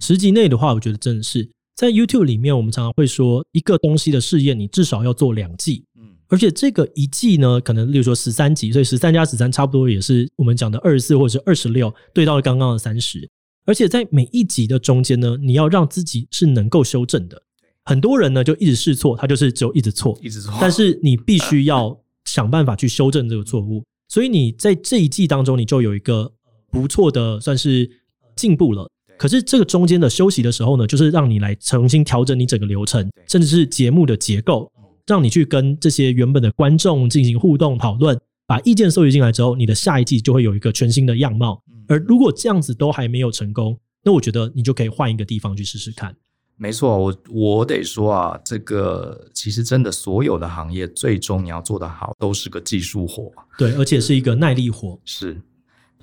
[0.00, 5.84] 十集内的话，我觉得真的是在 YouTube 里面，我们常常会说一个东西的试验，你至少要做两季。
[5.98, 13.28] 嗯，而且这个一季呢，可能例如说十三集，所以十三加十三差不多也是我们讲的二十四或者是二十六，对到了刚刚的三十。
[13.64, 17.42] 而且在每一集的中间呢，你要让自己是能够修正的。
[17.84, 20.52] 很多人呢就一直试错，他就是只有一直错，一直错。
[20.60, 23.84] 但是你必须 要想办法去修正这个错误。
[24.08, 26.32] 所以你在这一季当中，你就有一个
[26.70, 27.90] 不错的算是
[28.34, 28.88] 进步了。
[29.18, 34.70] 可是这个中间的休息的时候呢，就是让你来重新调整你整个流程，甚至是节目的结构，
[35.06, 41.62] 让你去跟这些原本的观众进行互动讨论，把意见收集进来之后，你的下一季就会有一个全新的样貌。
[41.88, 46.14] 而如果这样子都还没有成功，那我觉得你就可以换一个地方去试试看。
[46.58, 53.30] 没错，我我得说啊，这个其实真的所有的行业，最终你要做得好，都是个技术活。
[53.58, 54.98] 对，而且是一个耐力活。
[55.04, 55.42] 是，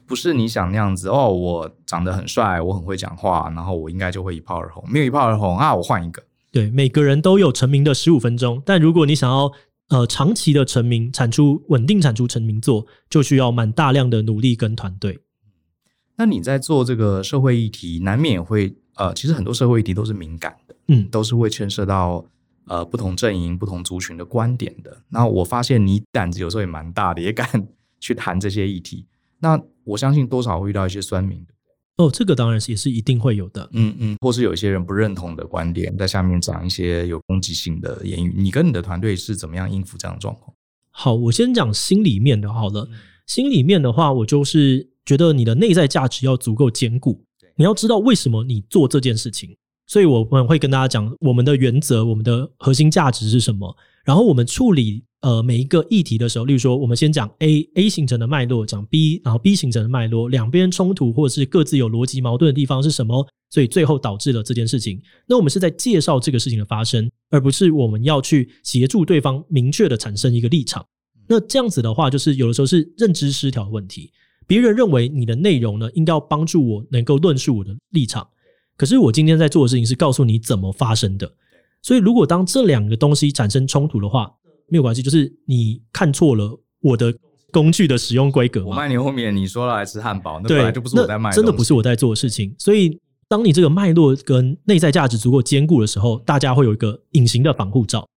[0.06, 1.28] 不是你想那样子哦？
[1.34, 4.84] 我长得很帅，我很会讲话，然后我应该就会一炮而红。
[4.88, 6.22] 没有一炮而红啊，我换一个。
[6.52, 9.52] 对，每个人都有成名的十五分钟，但如果你想要
[9.90, 15.20] 呃长期的成名，产出稳定产出成名作，就需要蛮大量的努力跟团队。
[16.16, 22.24] 那你在做这个社会议题，难免也会呃，其实很多社会议题都是敏感的，嗯，都是会牵涉到
[22.66, 25.02] 呃不同阵营、不同族群的观点的。
[25.10, 27.48] 那我发现你胆子有时候也蛮大的，也敢
[28.00, 29.06] 去谈这些议题。
[29.40, 31.54] 那我相信多少会遇到一些酸民的。
[31.98, 38.34] 哦，这个当然是也是一定会有的，嗯嗯，或是有一些人不认同的观点，在下面讲一些有攻击性的言语。
[38.36, 40.56] 你跟你的团队是怎么样应付这样的状况？
[40.92, 44.92] 好，我先讲心里面的，好了，嗯、心里面的话，我就是。
[45.06, 49.56] 觉得你的内在价值要足够坚固，你要知道为什么你做这件事情。
[49.86, 53.76] 所以我们会跟大家讲我们的原则，我们的核心价值是什么。
[54.06, 65.02] 然后我们处理呃每一个议题的时候，例如说我们先讲 A A 形成的脉络，讲 B，然后 B 形成的脉络，两边冲突或者是各自有逻辑矛盾的地方是什么，所以最后导致了这件事情。
[65.28, 70.84] 那我们是在介绍这个事情的发生，而不是我们要去协助对方明确的产生一个立场。
[71.28, 74.12] 那这样子的话，就是有的时候是认知失调的问题。
[74.48, 78.28] 别人认为你的内容呢，应该要帮助我能够论述我的立场，
[78.76, 81.32] 可是我今天在做的事情是告诉你怎么发生的。
[81.82, 84.32] 所以，如果当这两个东西产生冲突的话，
[84.68, 87.14] 没有关系，就是你看错了我的
[87.52, 88.66] 工具的使用规格。
[88.66, 92.56] 我卖你后面你说了来吃汉堡，那本来就不是我在卖，真的不是我在做的事情。
[92.58, 98.08] 所以，当你这个脉络跟内在价值足够坚固的时候，大家会有一个隐形的防护罩。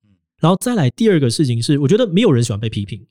[0.41, 3.05] 然后再来第二个事情是，我觉得没有人喜欢被批评。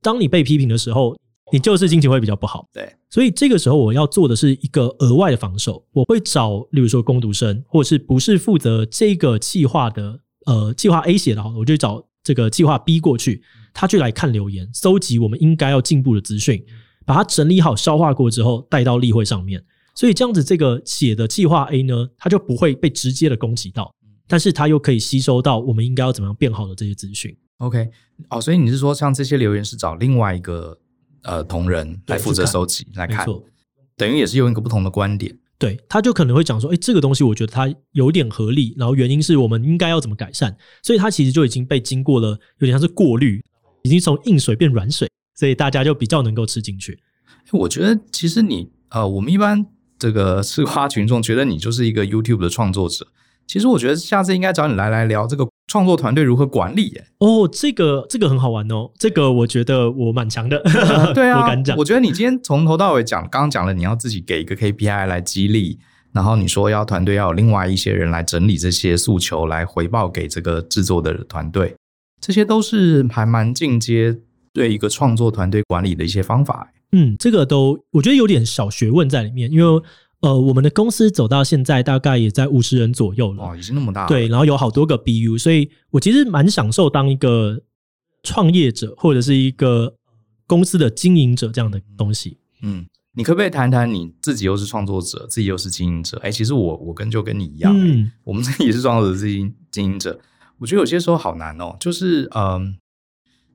[0.00, 1.16] 当你被批评的时候，
[1.52, 13.42] 你就是心情会比较不好，对，所以这个时候我要做的是一个额外的防守，我会找，例如说攻读生，或者是不是负责这个计划的，呃，计划 A 写的好，我就找这个计划 B 过去，
[13.74, 16.64] 他去来看留言，搜集我们应该要进步的资讯，
[17.04, 19.62] 把它整理好、消化过之后带到例会上面，
[19.94, 23.94] 所以这样子这个写的计划 A 呢，它就不会被直接的攻击到，
[24.26, 27.36] 但是它又可以吸收到我们应该要怎么样变好的这些资讯。
[27.58, 27.90] OK，
[28.30, 30.78] 哦，所以你是说像这些留言是找另外一个？
[31.22, 33.26] 呃，同仁来负责收集来看，
[33.96, 35.38] 等于也是用一个不同的观点。
[35.58, 43.40] 对，他就可能会讲说，哎，这个东西我觉得它有点合理，然后原因是我们应该要怎么改善，所以它其实就已经被经过了，有点像是过滤，
[43.82, 46.98] 已经从硬水变软水，所以大家就比较能够吃进去。
[47.52, 49.64] 我觉得其实你呃，我们一般
[49.98, 53.06] 这个吃瓜群众觉得你就是一个 YouTube 的创作者，
[53.52, 56.86] 其实我觉得下次应该找你来来聊这个创作团队如何管理。
[56.86, 57.04] 耶。
[57.18, 60.58] 哦，这个这个很好玩哦，这个我觉得我蛮强的。
[61.12, 61.76] 对啊，我敢讲。
[61.76, 65.78] 我觉得你今天从头到尾讲，刚刚讲了你要自己给一个 KPI 来激励，
[66.12, 71.76] 然后你说要团队要有另外一些人来整理这些诉求，来回报给这个制作的团队，
[72.22, 74.16] 这些都是还蛮进阶
[74.54, 76.72] 对一个创作团队管理的一些方法。
[76.92, 79.82] 嗯，这个都我觉得有点小学问在里面，因为。
[80.22, 84.08] 呃，我们的公司走到现在大概也在五十人左右了，哦，已经那么大了。
[84.08, 87.60] 对，然后有好多个 BU，所以我其实蛮享受当一个
[88.22, 89.96] 创业者或者是一个
[90.46, 92.38] 公司的经营者这样的东西。
[92.62, 96.16] 嗯，你可不可以谈谈你自己又是创作者，自己又是经营者？
[96.18, 100.20] 哎，其实我我跟就跟你一样，嗯，我们自己也是创作者，自己经营者。
[100.58, 102.74] 我觉得有些时候好难哦，就是嗯、呃，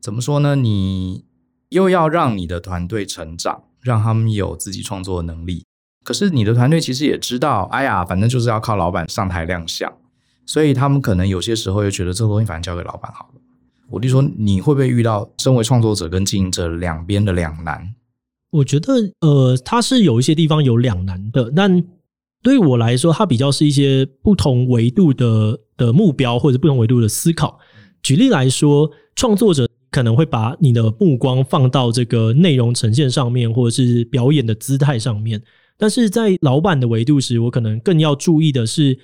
[0.01, 0.57] 怎么说呢？
[0.57, 1.23] 你
[1.69, 5.63] 又要让你的团队成长，让他们有自己创作的能力。
[6.07, 9.91] 可是你的团队其实也知道，哎呀，反正就是要靠老板上台亮相，
[10.45, 13.41] 所以他们可能有些时候又觉得这个东西反正交给老板好了。
[13.89, 17.93] 我就说，你会不会遇到身为创作者跟经营者两边的两难？
[18.51, 21.83] 我觉得，呃，它是有一些地方有两难的，但
[22.41, 27.59] 对我来说，它比较是一些不同维度的的目标或者不同维度的思考。
[28.01, 35.41] 举例来说，创作者可能会把你的目光放到这个内容呈现上面，或者是表演的姿态上面。
[35.77, 38.97] 但是在老板的维度时，我可能更要注意的是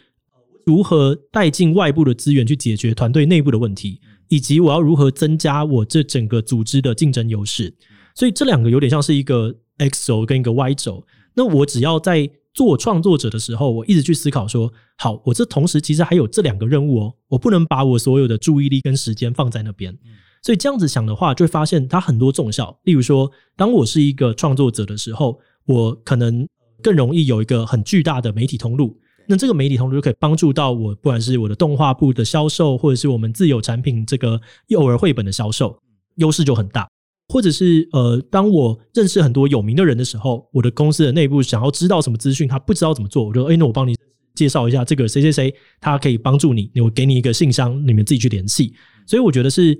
[0.65, 7.73] 如何带进外部的资源去解决团队内部的问题，以及我要如何增加我这整个组织的竞争优势。
[8.15, 11.05] 所以这两个有点像是一个 X 轴跟一个 Y 轴。
[11.35, 19.97] 那我只要在做创作者的时候，我一直去思考说，好，我这同时其实还有这两个任务哦，我不能把我所有的注意力跟时间放在那边。
[20.43, 22.79] 所以这样子想的话，就会发现它很多重效。
[22.83, 26.47] 例如说，当我是一个创作者的时候，我可能
[26.83, 35.79] 更容易有一个很巨大的媒体通路，那这个媒体通路就可以帮助到我，不管是我的动画部的销售，或者是我们自有产品这个幼儿绘本的销售，
[36.17, 36.87] 优势就很大。
[37.29, 43.95] 或者是呃，当我认识很多有名的人的时候，我的公司的内部想要知道什么资讯，他不知道怎么做，我就哎，那我帮你
[44.35, 48.73] 介绍一下这个谁谁谁，他可以帮助你，我给你一个信箱，你们自己去联系。
[49.07, 49.79] 所以我觉得是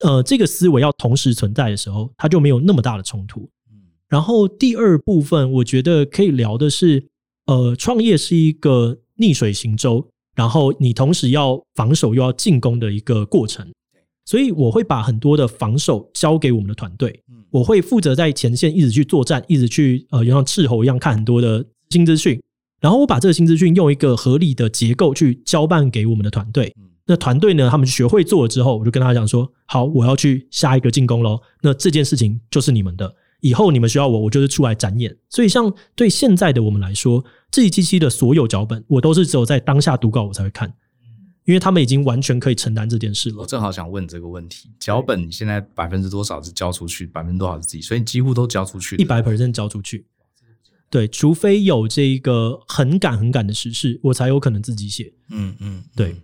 [0.00, 3.48] 呃，这个思维要同时存在的时候，它就没有那么大的冲突。
[4.10, 7.06] 然后第二部分，我觉得可以聊的是，
[7.46, 13.66] 呃，创业是一个逆水行舟，然后你同时要防守又要进攻的一个过程。
[14.26, 22.40] 所以我会把很多的防守交给我们的团队，我会负责在前线一直去作战，一直去呃，就像斥候一样看很多的新资讯，
[22.80, 26.74] 然后我把这个新资讯用一个合理的结构去交办给我们的团队。
[27.06, 31.40] 那团队呢，他们学会做了之后，我就跟他讲说：好，我要去下一个进攻喽。
[31.62, 33.14] 那这件事情就是你们的。
[33.40, 35.16] 以后你们需要我，我就是出来展演。
[35.28, 40.72] 所以，像对现在的我们来说，这一期期的所有脚本，我都是只有在当下读稿我才会看，
[41.44, 43.36] 因为他们已经完全可以承担这件事了。
[43.38, 47.80] 我正好想问这个问题：脚本你现在百分之多少是交出去，百分之多少是自己？
[47.82, 50.06] 所以你几乎都交出去，一百 percent 交出去。
[50.88, 55.12] 对，除非有这个很赶很赶的时事，我才有可能自己写。
[55.30, 56.16] 嗯嗯，对。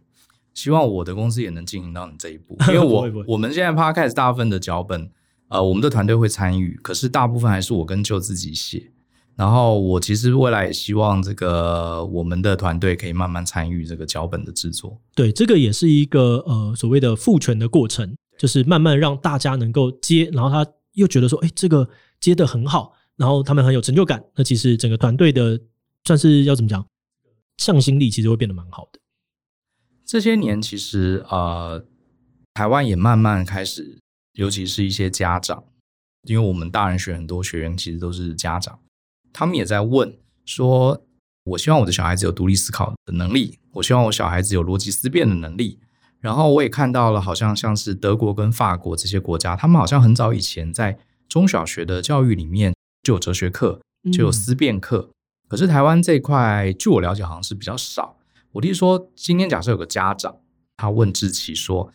[0.55, 5.11] 希望我的公司也能进行到你这一步， 因为我我们现在 Podcast 大部分的脚本。
[5.49, 8.91] 呃，我们的团队会参与，可是大部分还是我跟就自己写。
[9.37, 14.99] 然后我其实未来也希望这个我们的团队可以慢慢参与这个脚本的制作。
[15.15, 21.87] 对，这个也是一个呃所谓的赋权的过程，就是慢慢让大家能够接，然后他又觉得说，哎，这个
[22.19, 24.25] 接的很好，然后他们很有成就感。
[24.35, 25.61] 那其实整个团队的
[26.05, 26.85] 算是要怎么讲，
[27.59, 28.99] 向心力其实会变得蛮好的。
[30.07, 31.85] 这些年其实呃，
[32.55, 33.99] 台湾也慢慢开始。
[34.37, 35.65] 尤其是一些家长，
[36.23, 38.79] 因为我们大人学很多学员其实都是家长，
[39.33, 41.03] 他们也在问说
[41.45, 45.81] ：“我希望我的小孩子有独立思考的能力，我希望我小孩子有逻辑思辨的能力。”
[46.21, 53.81] 然后我也看到了，好像像是德国跟法国这些国家，他们好像很早以前在中小学的教育里面就有哲学课，
[54.13, 55.11] 就有思辨课。
[55.11, 55.15] 嗯。
[55.49, 58.19] 可是台湾这一块，据我了解，好像是比较少。
[58.53, 60.37] 我弟说，今天假设有个家长，
[60.77, 61.91] 他问志奇说：“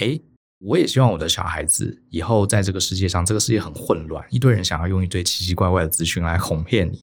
[0.00, 0.22] 诶。”
[0.64, 7.00] 我也希望我的小孩子以后在这个世界上，这个世界很混乱，一堆人想要用一堆奇奇怪怪的资讯来哄骗你。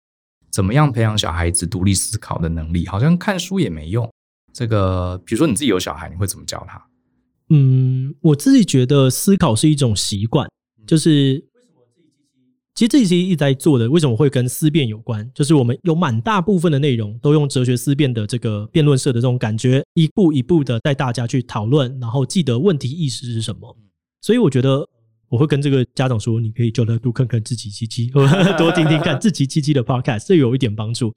[0.50, 2.88] 怎么样培养小孩子独立思考的能力？
[2.88, 4.10] 好像看书也没用。
[4.52, 6.84] 这个，比如说你自己有小孩，你会怎么教他？
[7.50, 10.50] 嗯，我自己觉得思考是一种习惯，
[10.88, 11.51] 就是。
[12.74, 15.30] 其实这些一直在做的，为什么会跟思辨有关？
[15.36, 23.78] 就是我们有蛮大部分的内容都用哲学思辨的这个辩论社的这种感觉，一步一步的带大家去讨论，然后记得问题意识是什么。
[24.22, 24.88] 所以我觉得
[25.30, 31.14] 我会跟这个家长说，你可以就来多看看自己七七，多听听看自己七七的 podcast，这有一点帮助。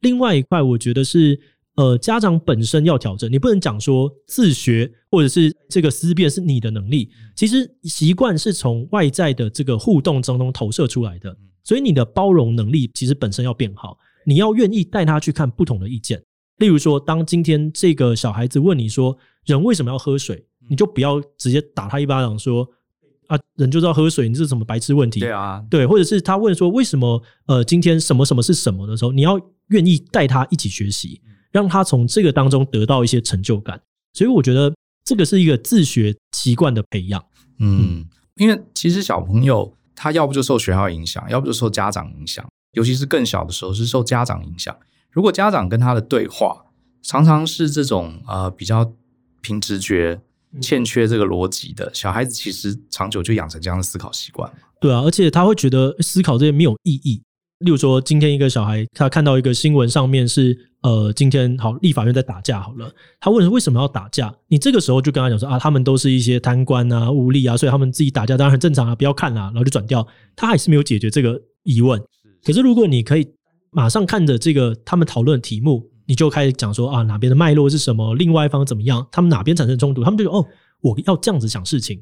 [0.00, 1.40] 另外一块，我觉得是
[1.76, 7.10] 呃，家长本身要调整，你不能讲说自学或者是这个思辨是你的能力。
[7.34, 13.98] 其实习惯是从外在的这个互动当中投射出来的，所以你的包容能力其实本身要变好。
[14.24, 16.20] 你要愿意带他去看不同的意见。
[16.56, 22.66] 例如说，当今天这个小孩子问你说“人为什么要喝水”，你就不要直接打他一巴掌说
[23.28, 31.20] “啊，人就知道喝水，你这是什么白痴问题？”对啊，对，或者是他问说“为什么呃今天什么什么是什么”的时候，你要愿意带他一起学习。
[31.56, 33.80] 让他从这个当中得到一些成就感，
[34.12, 34.70] 所以我觉得
[35.06, 37.24] 这个是一个自学习惯的培养。
[37.60, 38.04] 嗯，
[38.34, 44.76] 因为其实小朋友他要不就受学校影响，要不就受家长影响，尤其是更小的时候是受家长影响。
[45.10, 46.66] 如果家长跟他的对话
[47.00, 48.92] 常常是这种呃比较
[49.40, 50.20] 凭直觉、
[50.60, 54.52] 欠缺这个逻辑的小孩子，其实长久就养成这样的思考习惯。
[54.78, 57.22] 对啊，而且他会觉得思考这些没有意义。
[57.60, 60.68] 例如说，今天一个小孩他看到一个新闻上面是。
[60.86, 62.88] 呃，今天好，立法院在打架好了。
[63.18, 64.32] 他问为什么要打架？
[64.46, 70.06] 你这个时候就跟他讲说啊，他们都是一些贪官啊、污吏啊，所以他们自己打架当然很正常啊，不要看啦，然后就转掉。
[70.36, 72.00] 他还是没有解决这个疑问。
[72.44, 73.26] 可是如果你可以
[73.72, 80.46] 马上看着这个他们讨论的题目，你就开始讲说啊，哪边的脉络是什么，另外一方怎么样，他们哪边产生冲突，他们就说哦，
[80.82, 82.00] 我要这样子想事情。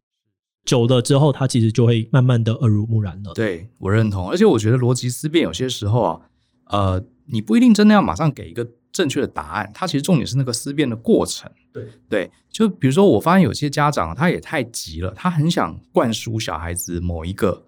[0.66, 3.32] 久了之后，他其实就会慢慢的耳濡目染了。
[3.32, 6.20] 对，我认同，而且我觉得逻辑思辨有些时候啊，
[6.66, 7.05] 呃。
[7.26, 11.50] 你不一定真的要马上给一个正确的答案，它其实重点是那个思辨的过程。
[11.72, 17.66] 对对，就比如说，我发现有些家长他也太急了，他很想灌输小孩子某一个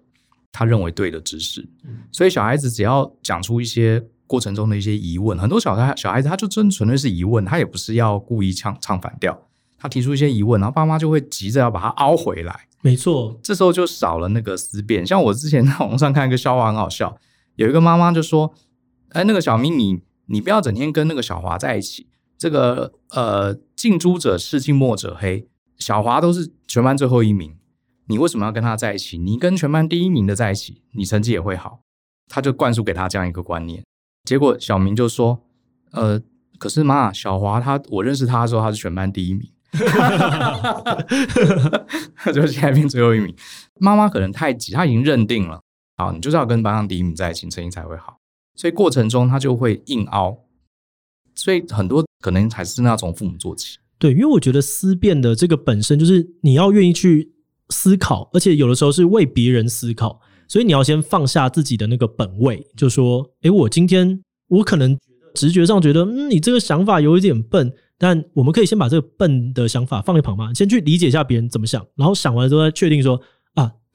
[0.51, 1.67] 他认为对的知识，
[2.11, 9.37] 所以小孩子只要讲出一些过程中的一些疑问，很多小孩小孩子他就真纯粹是疑问，他也不是要故意唱唱反调，
[9.77, 12.67] 他提出一些疑问，然后爸妈就会急着要把他凹回来。
[12.81, 15.05] 没错，这时候就少了那个思辨。
[15.05, 17.17] 像我之前在网上看一个笑话，很好笑，
[17.55, 18.53] 有一个妈妈就说。
[19.09, 22.07] 哎，那个小明，你你不要整天跟那个小华在一起。
[22.37, 25.47] 这个呃，近朱者赤，近墨者黑。
[25.79, 27.57] 小华都是全班最后一名，
[28.07, 29.17] 你为什么要跟他在一起？
[29.17, 31.79] 你跟全班第一名的在一起，你成绩也会好。
[32.29, 33.83] 他就灌输给他这样一个观念。
[34.23, 35.41] 结果小明就说
[35.93, 36.21] ：“呃，
[36.59, 39.49] 可是妈，小华他我认识他的时候，他是全班第一名，
[42.33, 43.33] 就现在变最后一名。
[43.79, 45.61] 妈妈可能太急，他已经认定了，
[45.95, 48.17] 好，你就是要跟班上第一名在一起，成绩才会好。”
[48.57, 50.35] 所以过程中他就会硬凹，
[51.35, 53.77] 所以很多可能还是那从父母做起。
[53.99, 57.31] 对，因为我觉得思辨的这个本身就是你要愿意去
[57.69, 64.97] 思考，而且有的时候是为别人思考，所以你要先放下自己的那个本位，就说：诶，我今天我可能
[65.35, 73.21] 直觉上觉得，嗯，你这个想法有一点笨，但我们可以先把这个笨的想法放一旁嘛，先去理解一下别人怎么想，然后想完之后再确定说。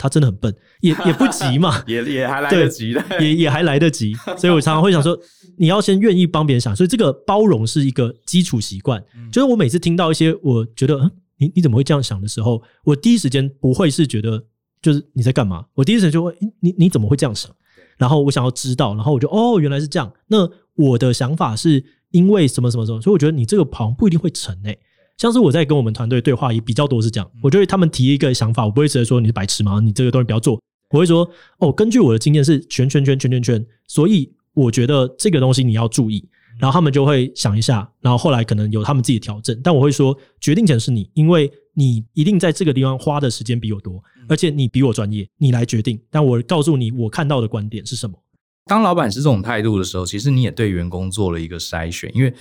[0.02, 4.12] 他真的很笨，也 也不急嘛， 也也还来得及的，也也还来得及。
[4.36, 5.16] 所以我常常会想说，
[5.56, 9.00] 你要先愿意帮别人想，所以这个包容是一个基础习惯。
[9.30, 14.44] 就是我每次听到一些我觉得，嗯，你你怎么会这样想的时候，我第一时间不会是觉得
[14.82, 17.48] 就是你在干嘛，我第一时间就会，你你怎么会这样想？
[17.96, 20.12] 然后我想要知道，然后我就哦，原来是这样。
[20.26, 24.76] 那我的想法是因为什么什么什么，所以我觉得你这个好像不一定会成诶。
[25.18, 29.80] 像是我在跟我们团队对话也比较多是这样，我觉得他们提一个想法，我不会直接说你是白痴吗？
[29.80, 30.60] 你这个东西不要做。
[30.90, 36.28] 我会说哦，根据我的经验是圈圈圈圈圈圈，所以我觉得这个东西你要注意。
[36.58, 39.58] 然后他们就会想一下，然后后来可能有他们自己调整。
[39.64, 45.98] 但我会说，决定权是你，因为你一定在这个地方花的时间比我多，而且你比我专业，你来决定。
[46.10, 48.22] 但我告诉你，我看到的观点是什么。
[48.66, 52.32] 当老板是这种态度的时候，其实你也对员工做了一个筛选，因为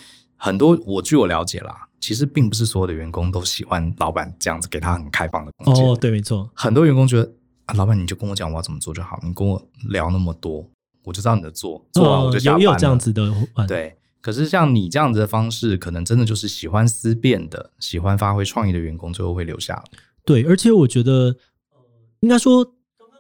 [0.43, 1.87] 很多我据我了解啦。
[1.99, 5.85] 其实并不是所有的员工都喜欢老板这样子给他很开放的空间。
[5.85, 6.49] 哦，对，没错。
[6.55, 7.31] 很多员工觉得
[7.67, 10.67] 啊，老板你就跟我讲我要怎么做就好，你跟我聊那么多，
[11.03, 12.63] 我就知道你的做，做完我就下班了。
[12.63, 13.31] 有有这样子的，
[13.67, 13.95] 对。
[14.19, 19.83] 可是像你这样子的方式，可能真的就是喜欢思辨的、喜欢发挥创意的员工，最后会留下来。
[20.25, 21.35] 对，而且我觉得，
[22.21, 22.65] 应该说，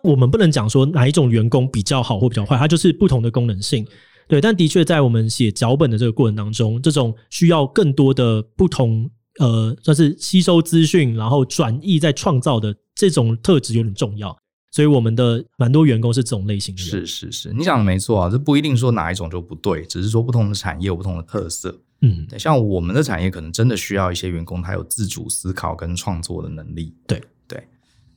[0.01, 3.85] 我们不能讲说哪一种员工比较好或比较坏，它就是不同的功能性。
[4.31, 9.11] 对，但的确在我们写脚本的这个过程当中，这种需要更多的不同，
[9.41, 14.33] 呃，算是吸收资讯，然后转译再创造的这种特质有点重要。
[14.71, 16.81] 所以我们的蛮多员工是这种类型的。
[16.81, 21.77] 是是是，你讲的没错啊，这不一定说哪一种就不对，只是说不同的产业有不同的特色。
[21.99, 26.95] 嗯，对，像我们的产业可能真的需要一些员工，他有自主思考跟创作的能力。
[27.05, 27.21] 对。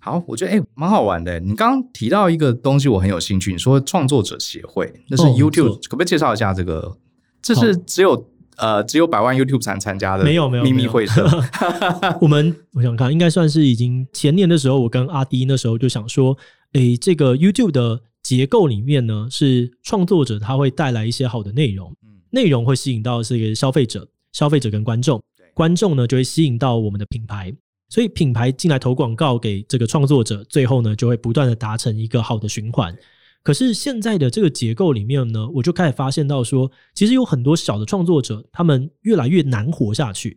[0.04, 1.40] 好，我觉得哎，蛮好玩的。
[1.40, 3.50] 你刚刚提到一个东西，我很有兴趣。
[3.52, 6.94] 你说创作者协会，那是 YouTube，、哦、可不可以介绍一下这个？
[7.40, 8.28] 这是只有
[8.58, 11.26] 呃只有百万 YouTube 才参加的，没有没有秘密会社。
[12.20, 16.36] 我们我想看，应该算是已经前年的时候，我跟阿迪那时候就想说，
[16.74, 21.90] 哎，这个 YouTube 的结构里面呢，是创作者他会带来一些好的内容，
[22.28, 24.06] 内容会吸引到这个消费者。
[24.34, 25.22] 消费者跟观众，
[25.54, 27.54] 观众呢就会吸引到我们的品牌，
[27.94, 32.92] 所以品牌进来投广告给这个创作者，最后呢就会不断的达成一个好的循环。
[33.40, 40.36] 可是现在的这个结构里面呢，我就开始发现到说，其实有很多小的创作者，他们越来越难活下去。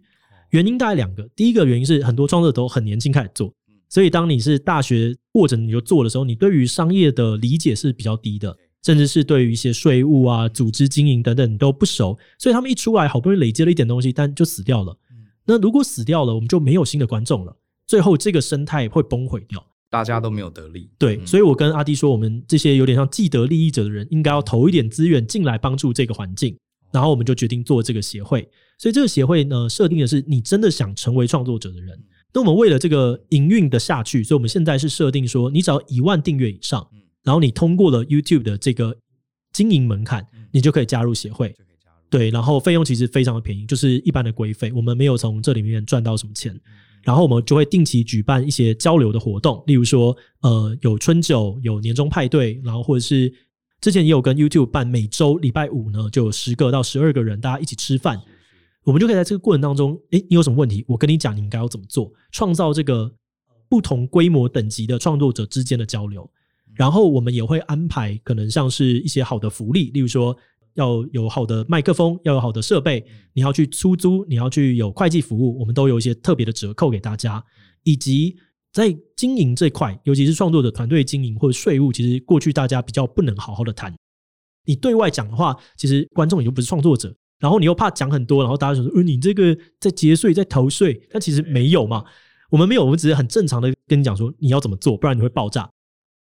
[0.52, 3.52] 原因大概两个，第一个原因是很多创作者都很年轻开始做，
[3.90, 14.96] 所以当你是大学或者你就做的时候，你对于商业的理解是比较低的，甚至是对于一些税务啊、组织经营等等你都不熟，所以他们一出来好不容易累积了一点东西，但就死掉了。
[15.48, 17.56] 那如果死掉了，我们就没有新的观众了，
[17.88, 19.66] 最后这个生态会崩毁掉。
[19.90, 26.58] 大家都没有得利，对，所以我跟阿弟说，我们这些有点像既得利益者的人，应该要投一点资源进来帮助这个环境，
[26.92, 28.46] 然后我们就决定做这个协会。
[28.78, 31.98] 所以这个协会呢，设定的是你真的想成为创作者的人。
[32.34, 36.86] 那我们为了这个营运的下去，所以我们现在是设定说，你只要一万订阅以上，
[37.24, 38.94] 然后你通过了 YouTube 的这个
[39.54, 41.56] 经营门槛，你就可以加入协会。
[42.10, 46.58] 对，然后费用其实非常的便宜，就是一般的规费，我们没有从这里面赚到什么钱。
[47.04, 53.34] 然后我们就会定期举办一些交流的活动，例如说，呃，有春酒，有年终派对，然后或者是
[53.80, 58.22] 之前也有跟 YouTube 办每周礼拜五呢，就有十个到十二个人，大家一起吃饭，
[58.84, 63.10] 我们就可以在这个过程当中，诶，你有什么问题，我跟你讲，你应该要怎么做，创造这个
[63.70, 66.30] 不同规模等级的创作者之间的交流。
[66.74, 70.36] 然后我们也会安排可能像是一些好的福利，例如说。
[70.78, 77.44] 要有好的麦克风，要有好的设备，你要去出租，你要去有会计服务，我们都有一些特别的折扣给大家。
[77.84, 78.36] 以及
[78.74, 83.96] 在经营这块，尤其是创作者团队经营或者税务，其实过去大家比较不能好好的谈。
[84.66, 92.04] 你对外讲的话，其实观众也就不是创作者，然后你又怕讲很多，然后大家就说：“呃，你这个在节税，在逃税。”但其实没有嘛，
[92.52, 95.68] 我们没有，我们只是很正常的跟你讲说你要怎么做，不然你会爆炸。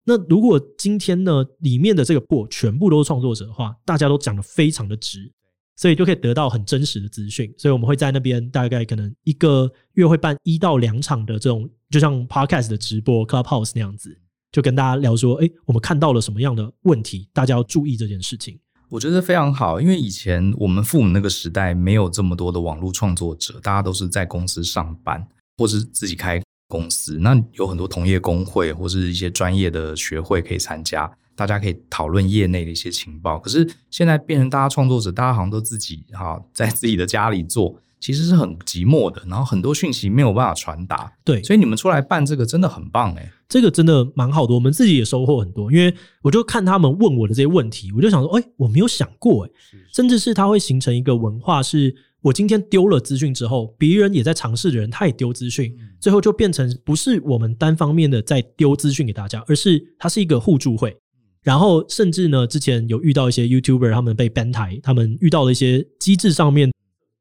[0.08, 5.32] 那如果今天呢，里面的这个播全部都是创作者的话，大家都讲得非常的直，
[5.74, 7.52] 所以就可以得到很真实的资讯。
[7.58, 14.16] 所以我们会在那边大概可能一个月会办一到两场的这种，就像 podcast 的直播 Clubhouse 那样子，
[14.52, 18.56] 就跟大家聊说，哎，我们看到了什么样的问题，大家要注意这件事情。
[18.88, 25.26] 我觉得非常好，因为以前我们父母那个时代没有这么多的网络创作者，大家都是在公司上班
[25.58, 26.40] 或是自己开。
[26.68, 33.38] 公司那有很多同业工会或是一些专业的学会可以参加，大家可以讨论业内的一些情报。
[33.38, 39.22] 可是现在变成大家创作者，大家好像都自己哈在自己的家里做，其实是很寂寞的。
[39.28, 45.70] 然后很多讯息没有办法传达，对，所以你们出来办这个真的很棒诶，这个真的蛮好的，我们自己也收获很多。
[45.70, 49.52] 因为我就看他们问我的这些问题，我就想说，哎，我没有想过诶，
[49.92, 51.94] 甚至是它会形成一个文化是。
[52.26, 60.96] 我今天丢了资讯之后，别人也在尝试的人，他也丢资讯，最后就变成不是我们单方面的在丢资讯给大家，而是它是一个互助会。
[61.44, 66.68] 然后甚至呢，之前有遇到一些 YouTuber，他们被 ban 台，他们遇到了一些机制上面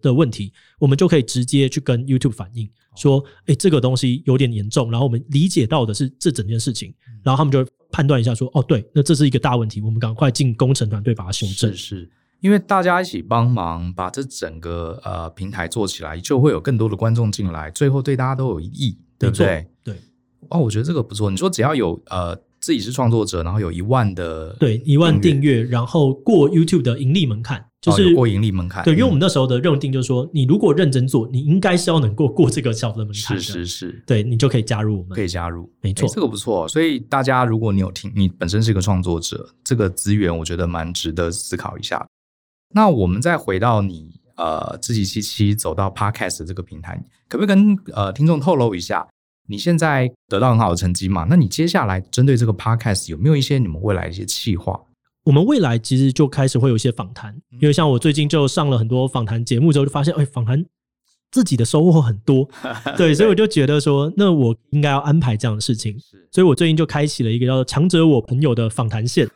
[0.01, 4.89] 的问题，我们就可以直接去跟 YouTube 反映，说，哎，这个东西有点严重。
[4.89, 6.91] 然后我们理解到的是这整件事情，
[7.21, 11.71] 然后他们就判断一下说，哦，对，那这是一个大问题，我们赶快进工程团队把它修正。
[11.71, 12.11] 是是。
[12.45, 19.65] 因为大家一起帮忙把这整个呃平台做起来，就会有更多的观众进来，最后对大家都有益，对不对？
[19.83, 19.95] 对。
[20.49, 21.31] 哦，我觉得这个不错。
[21.31, 28.83] 你说只要有呃自己是创作者，然后有一万的对一万订阅，然后过 YouTube 的盈利门槛，就是、哦、过盈利门槛。
[28.83, 33.41] 对，因为我们那时候的认定就是说，你如果认真做，你应该是要能够过这个小的门槛的。
[33.41, 36.67] 是是是，对你就可以加入我们，可以加入，没错，这个不错。
[36.67, 42.05] 所以大家如果你有听，你本身是一个创作者，这个资源我觉得蛮值得思考一下。
[42.75, 49.07] 那我们再回到你呃，自己七七走到 Podcast 这个平台，可不可以跟呃听众透露一下，
[49.47, 51.25] 你现在得到很好的成绩嘛？
[51.29, 54.77] 那你接下来针对这个 Podcast 有没有一些你们未来的一些计划？
[55.23, 60.63] 我们未来其实就开始会有一些访谈，因为像我最近就上了很多访谈节目之后，就发现哎，访谈。
[61.31, 62.47] 自己的收获很多，
[62.95, 65.95] 对，所以我就觉得说，那我应该要安排这样的事情，
[66.31, 69.29] 所以我最近就开启了一个叫做“强者我朋友”的访谈线，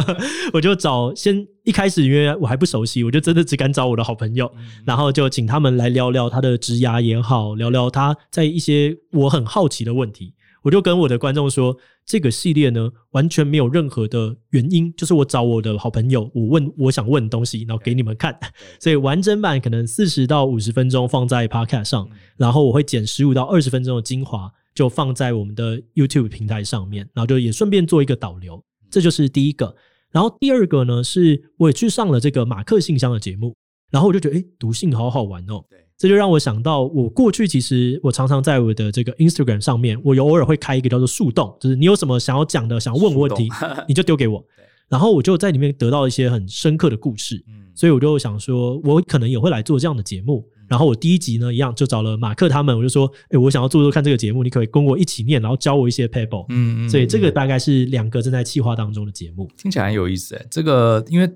[0.52, 4.50] 我就找先一开始，因为我还不熟悉，我就真的只敢找我的好朋友，
[4.86, 10.32] 然后就请他们来聊聊他的职涯也好，聊聊他在一些我很好奇的问题。
[10.62, 18.38] 我就跟我的观众说，这个系列呢，完全没有任何的原因，就是我找我的好朋友，我问我想问的东西，然后给你们看。
[18.80, 28.62] 所以完整版可能四十到五十分钟放在 Podcast 上，然后我会剪十五到二十分钟的精华，就放在我们的 YouTube 平台上面，然后就也顺便做一个导流。
[28.90, 29.74] 这就是第一个。
[30.10, 33.56] 然后第二个呢，是我也去上了这个马克信箱的节目，
[33.90, 35.64] 然后我就觉得，诶，读信好好玩哦。
[36.02, 43.48] 这就让我想到，我过去其实我常常在我的这个 Instagram 上面，我有偶尔会开一个叫做树洞，就是你有什么想要讲的、想要问我问题，
[43.86, 44.44] 你就丢给我，
[44.90, 47.40] 然后我就在里面得到一些很深刻的故事，
[47.72, 56.44] 所以我就想说，我可能也会来做这样的节目，然后我第一集呢，一样就找了马克他们，我就说，哎，我想要做做看这个节目，你可以跟我一起念，然后教我一些 paper。
[56.48, 56.90] 嗯嗯。
[56.90, 60.44] 所以这个大概是两个正在企划当中的节目，听起来很有意思诶。
[60.50, 61.30] 这个因为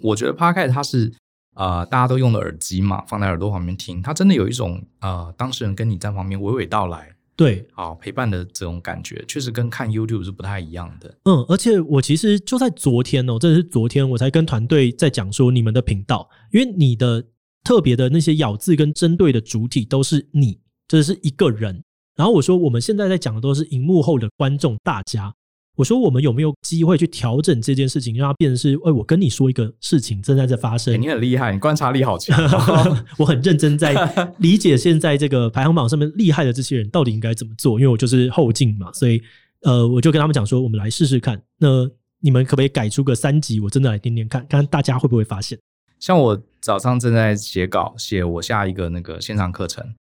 [0.00, 1.12] 我觉得 Podcast 它是
[1.58, 11.14] 啊、呃，大家都用的耳机嘛，放在耳朵旁边听，它真的有一种啊、呃，当事人跟你在旁边娓娓道来，对，好陪伴的这种感觉，确实跟看 YouTube 是不太一样的。
[11.24, 17.24] 嗯，而且我其实就在昨天哦，这是昨天我才跟团队在讲说你们的频道，因为你的。
[17.64, 21.82] 特别的那些咬字跟针对的主体都是你，这是一个人。
[22.16, 25.30] 然后我说，我们现在在讲的都是荧幕后的观众大家。
[25.78, 31.00] 我说，我们有没有机会去调整这件事情，让它变成是，哎，我跟你说一个事情正在这发生。
[31.00, 32.36] 你很厉害，你观察力好强。
[33.16, 33.94] 我很认真在
[34.38, 39.22] 理解现在这个排行榜上面厉害的这些人到底应该怎么做，因为我就是后进嘛，所以
[39.62, 41.40] 呃，我就跟他们讲说，我们来试试看。
[41.58, 41.88] 那
[42.20, 45.56] 你们可不可以改出个三集，我真的来听听看，看看大家会不会发现。
[46.00, 49.94] 像我早上正在写稿，写我下一个那个线上课程，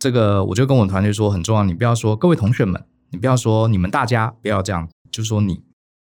[0.00, 5.62] 这个我就跟我团队说很重要，你不要说各位同学们，你不要说你们大家，不要这样，就说你，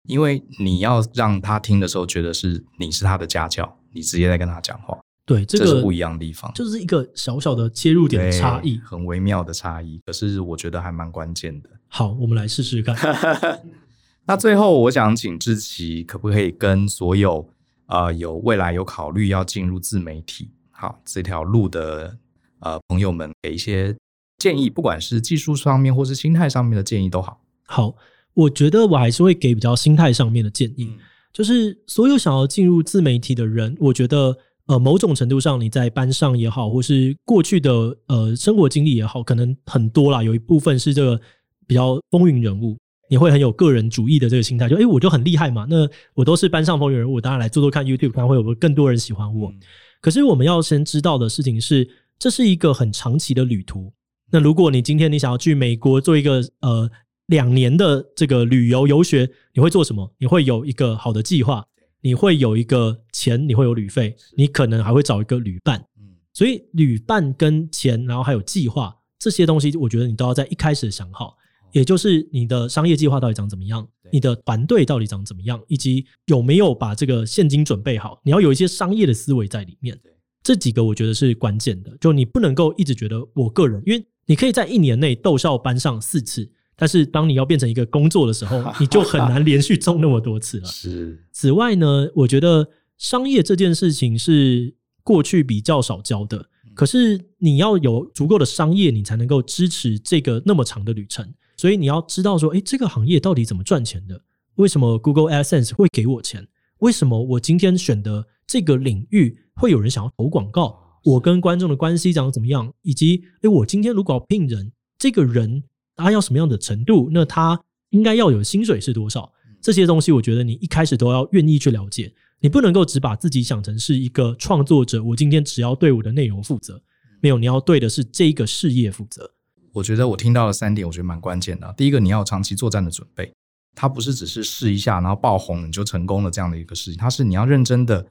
[0.04, 11.70] 因为你要让他听的时候觉得是你是他的家教，你直接在跟他讲话，对，这个这是不一样的地方，就是一个小小的切入点的差异，很微妙的差异，可是我觉得还蛮关键的。
[11.88, 12.96] 好，我们来试试看。
[14.26, 17.48] 那最后我想请志奇，可不可以跟所有
[17.86, 22.16] 呃，有未来有考虑要进入自媒体，好这条路的
[22.60, 23.94] 呃朋友们，给一些
[24.38, 27.42] 建议，不管是技术上面或是心态上面的建议都好。
[27.66, 27.94] 好，
[28.34, 30.98] 我觉得我还是会给比较心态上面的建议，嗯、
[31.32, 41.20] 就是所有想要进入自媒体的人，我觉得呃某种程度上你在班上也好，或是过去的呃生活经历也好，可能很多啦，有一部分是这个
[41.66, 42.76] 比较风云人物。
[43.10, 49.52] 你会很有个人主义的这个心态，就诶，我就很厉害嘛，那我都是班上风云人物，当然来做做看 YouTube，看会有更多人喜欢我。
[50.00, 51.86] 可是我们要先知道的事情是，
[52.18, 53.92] 这是一个很长期的旅途。
[54.32, 56.90] 那如果你今天你想要去美国做一个呃
[57.26, 60.14] 两年的这个旅游游学，你会做什么？
[60.18, 61.64] 你会有一个好的计划，
[62.02, 65.84] 你会有一个钱，你会有旅费，你可能还会找一个旅伴。
[66.32, 71.36] 所以旅伴跟钱，然后还有计划这些东西，我觉得你都要在一开始想好。
[71.72, 79.98] 也就是你的商业计划到底长怎么样，你的团队到底长怎么样，以及有没有把这个现金准备好，你要有一些商业的思维在里面。
[80.42, 90.66] 这几个我觉得是关键的，就你不能够一直觉得我个人，因为你可以在一年内逗笑班上四次，但是当你要变成一个工作的时候， 你就很难连续中那么多次了。
[90.66, 91.24] 是。
[91.32, 92.68] 此外呢，我觉得
[92.98, 101.32] 商业这件事情是过去比较少教的，可是你要有足够的商业，你才能够支持这个那么长的旅程。
[101.56, 104.20] 所以你要知道说，诶，这个行业到底怎么赚钱的？
[104.56, 106.46] 为什么 Google AdSense 会给我钱？
[106.78, 110.80] 为什么我今天选的这个领域会有人想要投广告？
[111.04, 112.72] 我跟观众的关系长怎么样？
[112.82, 115.62] 以及，诶，我今天如果要聘人，这个人
[115.96, 117.08] 他要什么样的程度？
[117.12, 119.32] 那他应该要有薪水是多少？
[119.60, 122.12] 这些东西，我觉得你一开始都要愿意去了解。
[122.40, 126.82] 你不能够只把自己想成是一个创作者，我今天只要对我的内容负责。
[127.22, 129.30] 没有，你要对的是这个事业负责。
[129.72, 131.72] 我觉得我听到了三点，我觉得蛮关键的。
[131.76, 133.32] 第一个，你要长期作战的准备，
[133.74, 138.06] 它不是只是试一下然后爆红你就成功了这样的一个事情，它是你要认真的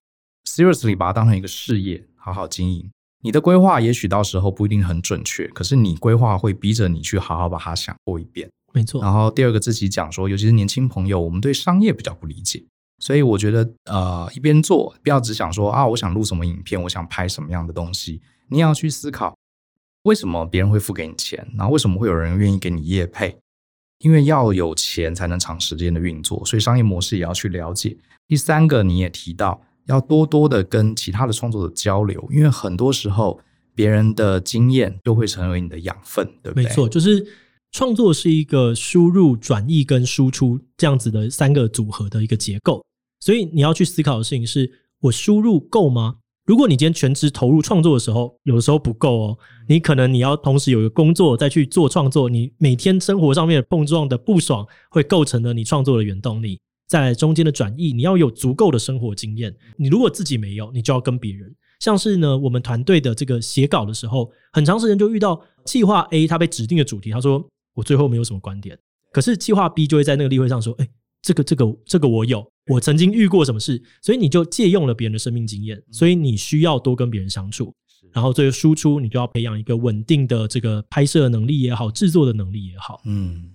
[0.46, 2.90] ，seriously 把它当成一个事业，好好经营。
[3.24, 8.50] 你的规划也许到时候不一定很准确，可是你规划会逼着你去好好把它想过一遍。
[8.74, 9.02] 没错。
[9.02, 12.64] 然后第二个，自己讲说，尤其是年轻朋友，我们对商业比较不理解，
[13.00, 19.36] 所以我觉得呃，一边做不要只想说啊，我想录什么影片，我想拍什么样的东西，你要去思考。
[20.04, 21.48] 为什么别人会付给你钱？
[21.56, 23.38] 然后为什么会有人愿意给你业配？
[24.00, 27.96] 因为要有钱才能长时间的运作，所以商业模式也要去了解。
[28.28, 33.40] 第三个，你也提到要多多的跟其他的创作者交流，因为很多时候
[33.76, 36.64] 别人的经验就会成为你的养分，对不对？
[36.64, 37.26] 没错，就是
[37.72, 42.84] 创作是一个输入、转译跟输出这样子的三个组合的一个结构，
[43.20, 44.72] 所以你要去思考的事情是：
[45.02, 46.16] 我输入够吗？
[46.46, 49.38] 如果你今天全职投入创作的时候，有的时候不够哦。
[49.70, 56.60] 你可能你要同时有一个工作再去做创作，你每天生活上面的碰撞的不爽，会构成了你创作的原动力。
[56.88, 59.56] 再来中间的转译，你要有足够的生活经验。
[59.78, 61.54] 你如果自己没有，你就要跟别人。
[61.80, 68.78] 像是呢，我们团队的这个写稿的时候，很长时间就遇到计划 A 他被指定的主题，他说我最后没有什么观点，
[69.12, 70.88] 可是计划 B 就会在那个例会上说，哎，
[71.22, 72.46] 这个这个这个我有。
[72.68, 77.74] 我曾经遇过什么事，所以你就借用了别人的生命经验，所以你需要多跟别人相处，
[78.14, 83.02] 然后这个输出你就要培养一个稳定的这个拍摄能力也好，制作的能力也好。
[83.04, 83.52] 嗯，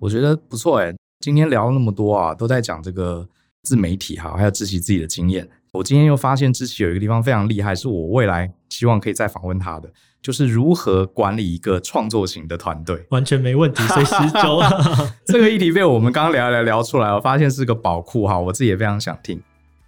[0.00, 3.28] 我觉得不错诶，今天聊了那么多啊，都在讲这个
[3.62, 5.46] 自媒体哈，还有自己自己的经验。
[5.70, 9.92] 我今天又发现志奇有一个地方非常厉害，是我未来希望可以再访问他的，
[10.22, 13.04] 就是如何管理一个创作型的团队。
[13.10, 14.60] 完全没问题，随时 走。
[15.26, 19.38] 这个议题被我们刚刚聊一聊聊出来，我发现是个宝库哈，我自己也非常想听。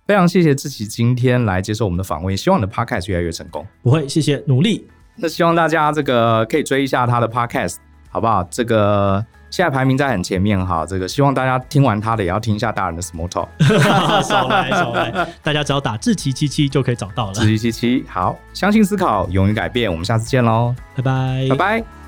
[0.06, 3.66] 非常谢谢志奇今天来接受我们的访问，也希望你的 podcast 越来越成功。
[3.82, 4.86] 不会，谢谢，努力。
[5.16, 7.76] 那希望大家这个可以追一下他的 podcast，
[8.10, 8.44] 好不好？
[8.50, 9.24] 这个。
[9.52, 13.48] 现在排名在很前面哈，这个希望大家听完他的也要听一下大人的 Small Talk。
[14.24, 17.34] 少来少来，大家只要打志奇七七就可以找到了。
[17.34, 22.01] 志奇七七，好，相信思考，勇于改变，我们下次见喽，拜拜，拜拜。